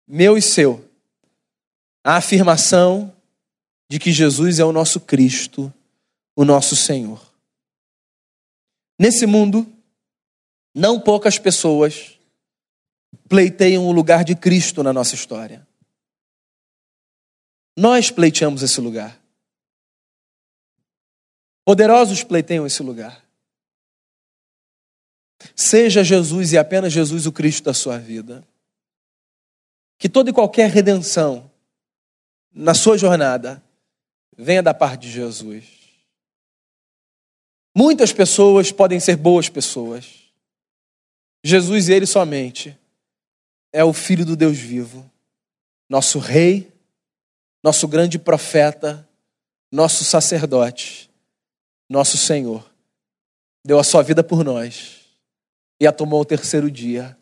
meu 0.05 0.37
e 0.37 0.41
seu, 0.41 0.83
a 2.03 2.17
afirmação 2.17 3.13
de 3.89 3.99
que 3.99 4.11
Jesus 4.11 4.59
é 4.59 4.65
o 4.65 4.71
nosso 4.71 4.99
Cristo, 4.99 5.73
o 6.35 6.43
nosso 6.43 6.75
Senhor. 6.75 7.21
Nesse 8.97 9.25
mundo, 9.25 9.71
não 10.73 10.99
poucas 10.99 11.37
pessoas 11.37 12.17
pleiteiam 13.27 13.85
o 13.85 13.91
lugar 13.91 14.23
de 14.23 14.35
Cristo 14.35 14.81
na 14.83 14.93
nossa 14.93 15.15
história. 15.15 15.67
Nós 17.75 18.11
pleiteamos 18.11 18.61
esse 18.61 18.79
lugar. 18.79 19.19
Poderosos 21.65 22.23
pleiteiam 22.23 22.65
esse 22.65 22.83
lugar. 22.83 23.23
Seja 25.55 26.03
Jesus 26.03 26.53
e 26.53 26.57
apenas 26.57 26.93
Jesus 26.93 27.25
o 27.25 27.31
Cristo 27.31 27.65
da 27.65 27.73
sua 27.73 27.97
vida. 27.97 28.45
Que 29.97 30.09
toda 30.09 30.29
e 30.29 30.33
qualquer 30.33 30.69
redenção 30.69 31.49
na 32.51 32.73
sua 32.73 32.97
jornada 32.97 33.63
venha 34.37 34.63
da 34.63 34.73
parte 34.73 35.01
de 35.03 35.11
Jesus. 35.11 35.65
Muitas 37.75 38.13
pessoas 38.13 38.71
podem 38.71 38.99
ser 38.99 39.15
boas 39.15 39.49
pessoas. 39.49 40.31
Jesus 41.43 41.89
e 41.89 41.93
Ele 41.93 42.05
somente 42.05 42.77
é 43.71 43.83
o 43.83 43.91
Filho 43.91 44.25
do 44.25 44.35
Deus 44.35 44.57
vivo, 44.57 45.09
nosso 45.89 46.19
Rei, 46.19 46.71
nosso 47.63 47.87
grande 47.87 48.19
profeta, 48.19 49.07
nosso 49.71 50.03
sacerdote, 50.03 51.09
nosso 51.89 52.17
Senhor. 52.17 52.69
Deu 53.65 53.79
a 53.79 53.83
sua 53.83 54.03
vida 54.03 54.23
por 54.23 54.43
nós 54.43 55.01
e 55.79 55.87
a 55.87 55.91
tomou 55.91 56.21
o 56.21 56.25
terceiro 56.25 56.69
dia. 56.69 57.17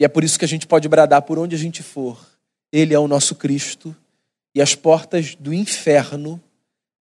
E 0.00 0.04
é 0.04 0.08
por 0.08 0.24
isso 0.24 0.38
que 0.38 0.44
a 0.44 0.48
gente 0.48 0.66
pode 0.66 0.88
bradar 0.88 1.22
por 1.22 1.38
onde 1.38 1.54
a 1.54 1.58
gente 1.58 1.82
for. 1.82 2.18
Ele 2.72 2.92
é 2.92 2.98
o 2.98 3.06
nosso 3.06 3.36
Cristo 3.36 3.94
e 4.54 4.60
as 4.60 4.74
portas 4.74 5.34
do 5.34 5.52
inferno 5.52 6.40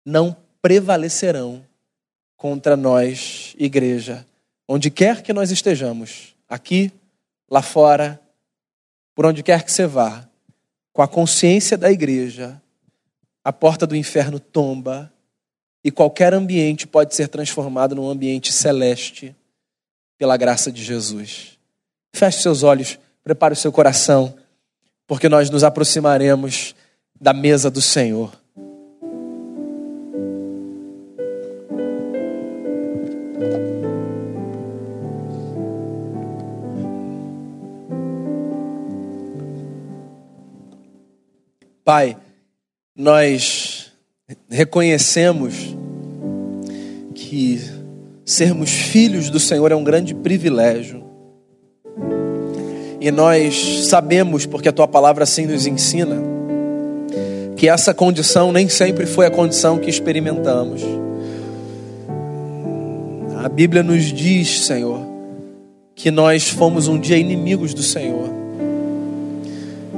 não 0.04 0.36
prevalecerão 0.62 1.64
contra 2.36 2.76
nós, 2.76 3.54
igreja, 3.58 4.26
onde 4.68 4.90
quer 4.90 5.22
que 5.22 5.32
nós 5.32 5.50
estejamos, 5.50 6.34
aqui, 6.48 6.92
lá 7.50 7.62
fora, 7.62 8.20
por 9.14 9.26
onde 9.26 9.42
quer 9.42 9.62
que 9.62 9.72
você 9.72 9.86
vá, 9.86 10.26
com 10.92 11.02
a 11.02 11.08
consciência 11.08 11.76
da 11.76 11.90
igreja, 11.90 12.60
a 13.42 13.52
porta 13.52 13.86
do 13.86 13.94
inferno 13.94 14.40
tomba 14.40 15.12
e 15.82 15.90
qualquer 15.90 16.32
ambiente 16.32 16.86
pode 16.86 17.14
ser 17.14 17.28
transformado 17.28 17.94
num 17.94 18.08
ambiente 18.08 18.52
celeste 18.52 19.36
pela 20.16 20.36
graça 20.36 20.72
de 20.72 20.82
Jesus. 20.82 21.58
Feche 22.14 22.40
seus 22.40 22.62
olhos, 22.62 22.98
prepare 23.22 23.52
o 23.52 23.56
seu 23.56 23.70
coração, 23.70 24.34
porque 25.06 25.28
nós 25.28 25.50
nos 25.50 25.62
aproximaremos 25.62 26.74
da 27.24 27.32
mesa 27.32 27.70
do 27.70 27.80
Senhor. 27.80 28.30
Pai, 41.82 42.18
nós 42.94 43.90
reconhecemos 44.50 45.74
que 47.14 47.58
sermos 48.22 48.68
filhos 48.68 49.30
do 49.30 49.40
Senhor 49.40 49.72
é 49.72 49.74
um 49.74 49.82
grande 49.82 50.14
privilégio. 50.14 51.02
E 53.00 53.10
nós 53.10 53.86
sabemos, 53.86 54.44
porque 54.44 54.68
a 54.68 54.72
tua 54.72 54.86
palavra 54.86 55.24
assim 55.24 55.46
nos 55.46 55.66
ensina, 55.66 56.33
que 57.64 57.68
essa 57.70 57.94
condição 57.94 58.52
nem 58.52 58.68
sempre 58.68 59.06
foi 59.06 59.24
a 59.24 59.30
condição 59.30 59.78
que 59.78 59.88
experimentamos. 59.88 60.82
A 63.42 63.48
Bíblia 63.48 63.82
nos 63.82 64.12
diz, 64.12 64.66
Senhor, 64.66 65.00
que 65.94 66.10
nós 66.10 66.50
fomos 66.50 66.88
um 66.88 66.98
dia 66.98 67.16
inimigos 67.16 67.72
do 67.72 67.82
Senhor 67.82 68.28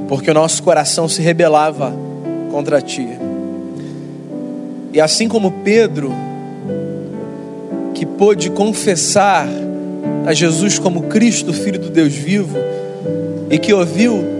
porque 0.07 0.31
o 0.31 0.33
nosso 0.33 0.63
coração 0.63 1.09
se 1.09 1.21
rebelava 1.21 1.93
contra 2.49 2.81
ti. 2.81 3.05
E 4.93 5.01
assim 5.01 5.27
como 5.27 5.51
Pedro, 5.51 6.13
que 7.93 8.05
pôde 8.05 8.49
confessar 8.49 9.45
a 10.25 10.33
Jesus 10.33 10.79
como 10.79 11.03
Cristo, 11.03 11.51
Filho 11.51 11.79
do 11.79 11.89
Deus 11.89 12.15
vivo, 12.15 12.57
e 13.49 13.59
que 13.59 13.73
ouviu 13.73 14.36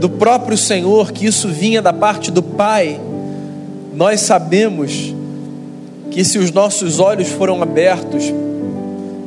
do 0.00 0.08
próprio 0.08 0.56
Senhor 0.56 1.12
que 1.12 1.26
isso 1.26 1.46
vinha 1.48 1.82
da 1.82 1.92
parte 1.92 2.30
do 2.30 2.42
Pai, 2.42 2.98
nós 3.94 4.20
sabemos 4.20 5.14
que 6.10 6.24
se 6.24 6.38
os 6.38 6.50
nossos 6.50 6.98
olhos 6.98 7.28
foram 7.28 7.62
abertos 7.62 8.24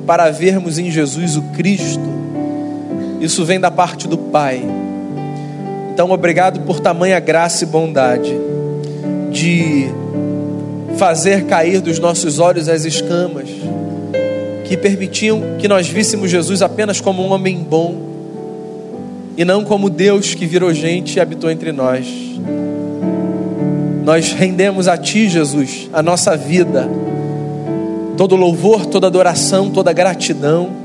para 0.08 0.32
vermos 0.32 0.80
em 0.80 0.90
Jesus 0.90 1.38
o 1.38 1.44
Cristo, 1.54 2.02
isso 3.22 3.46
vem 3.46 3.60
da 3.60 3.70
parte 3.70 4.08
do 4.08 4.18
Pai. 4.18 4.62
Então, 5.94 6.10
obrigado 6.10 6.62
por 6.62 6.80
tamanha 6.80 7.20
graça 7.20 7.64
e 7.64 7.68
bondade 7.68 8.36
de 9.32 9.86
fazer 10.98 11.46
cair 11.46 11.82
dos 11.82 12.00
nossos 12.00 12.40
olhos 12.40 12.68
as 12.68 12.84
escamas 12.84 13.48
que 14.66 14.76
permitiam 14.76 15.56
que 15.60 15.68
nós 15.68 15.88
víssemos 15.88 16.32
Jesus 16.32 16.64
apenas 16.64 17.00
como 17.00 17.24
um 17.24 17.32
homem 17.32 17.58
bom 17.58 18.13
e 19.38 19.44
não 19.44 19.64
como 19.64 19.90
Deus 19.90 20.34
que 20.34 20.46
virou 20.46 20.74
gente 20.74 21.16
e 21.16 21.20
habitou 21.20 21.50
entre 21.50 21.72
nós. 21.72 22.08
Nós 24.04 24.34
rendemos 24.34 24.88
a 24.88 24.98
Ti, 24.98 25.30
Jesus, 25.30 25.90
a 25.94 26.04
nossa 26.04 26.36
vida, 26.36 26.90
todo 28.18 28.36
louvor, 28.36 28.86
toda 28.86 29.08
adoração, 29.08 29.70
toda 29.70 29.94
gratidão 29.94 30.84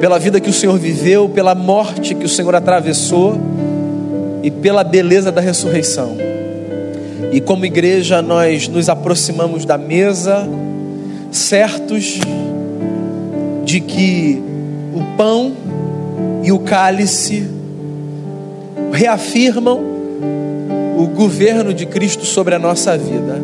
pela 0.00 0.18
vida 0.18 0.40
que 0.40 0.50
o 0.50 0.52
Senhor 0.52 0.78
viveu, 0.78 1.28
pela 1.28 1.54
morte 1.54 2.14
que 2.14 2.24
o 2.24 2.28
Senhor 2.28 2.54
atravessou 2.54 3.38
e 4.42 4.50
pela 4.50 4.84
beleza 4.84 5.32
da 5.32 5.40
ressurreição. 5.40 6.16
E 7.32 7.40
como 7.40 7.64
igreja, 7.64 8.20
nós 8.20 8.68
nos 8.68 8.88
aproximamos 8.88 9.64
da 9.64 9.78
mesa, 9.78 10.46
certos 11.30 12.18
de 13.64 13.80
que 13.80 14.42
o 14.94 15.16
pão 15.16 15.52
e 16.42 16.52
o 16.52 16.58
cálice 16.60 17.46
reafirmam 18.92 19.80
o 20.96 21.06
governo 21.06 21.74
de 21.74 21.84
Cristo 21.86 22.24
sobre 22.24 22.54
a 22.54 22.58
nossa 22.58 22.96
vida. 22.96 23.40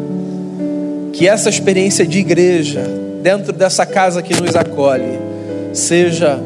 Que 1.12 1.28
essa 1.28 1.48
experiência 1.48 2.06
de 2.06 2.18
igreja, 2.18 2.82
dentro 3.22 3.52
dessa 3.52 3.84
casa 3.84 4.22
que 4.22 4.40
nos 4.40 4.56
acolhe, 4.56 5.18
seja 5.72 6.40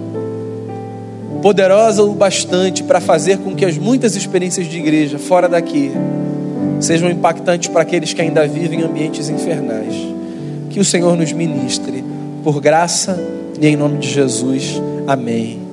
poderosa 1.41 2.03
o 2.03 2.12
bastante 2.12 2.83
para 2.83 3.01
fazer 3.01 3.39
com 3.39 3.55
que 3.55 3.65
as 3.65 3.79
muitas 3.79 4.17
experiências 4.17 4.67
de 4.67 4.79
igreja 4.79 5.19
fora 5.19 5.49
daqui 5.49 5.93
sejam 6.81 7.09
impactantes 7.09 7.69
para 7.69 7.83
aqueles 7.83 8.12
que 8.12 8.21
ainda 8.21 8.47
vivem 8.47 8.81
em 8.81 8.83
ambientes 8.83 9.29
infernais. 9.29 9.95
Que 10.71 10.81
o 10.81 10.85
Senhor 10.85 11.17
nos 11.17 11.33
ministre, 11.33 12.05
por 12.43 12.61
graça 12.61 13.19
e 13.61 13.67
em 13.67 13.77
nome 13.77 13.99
de 13.99 14.09
Jesus. 14.09 14.81
Amém. 15.07 15.65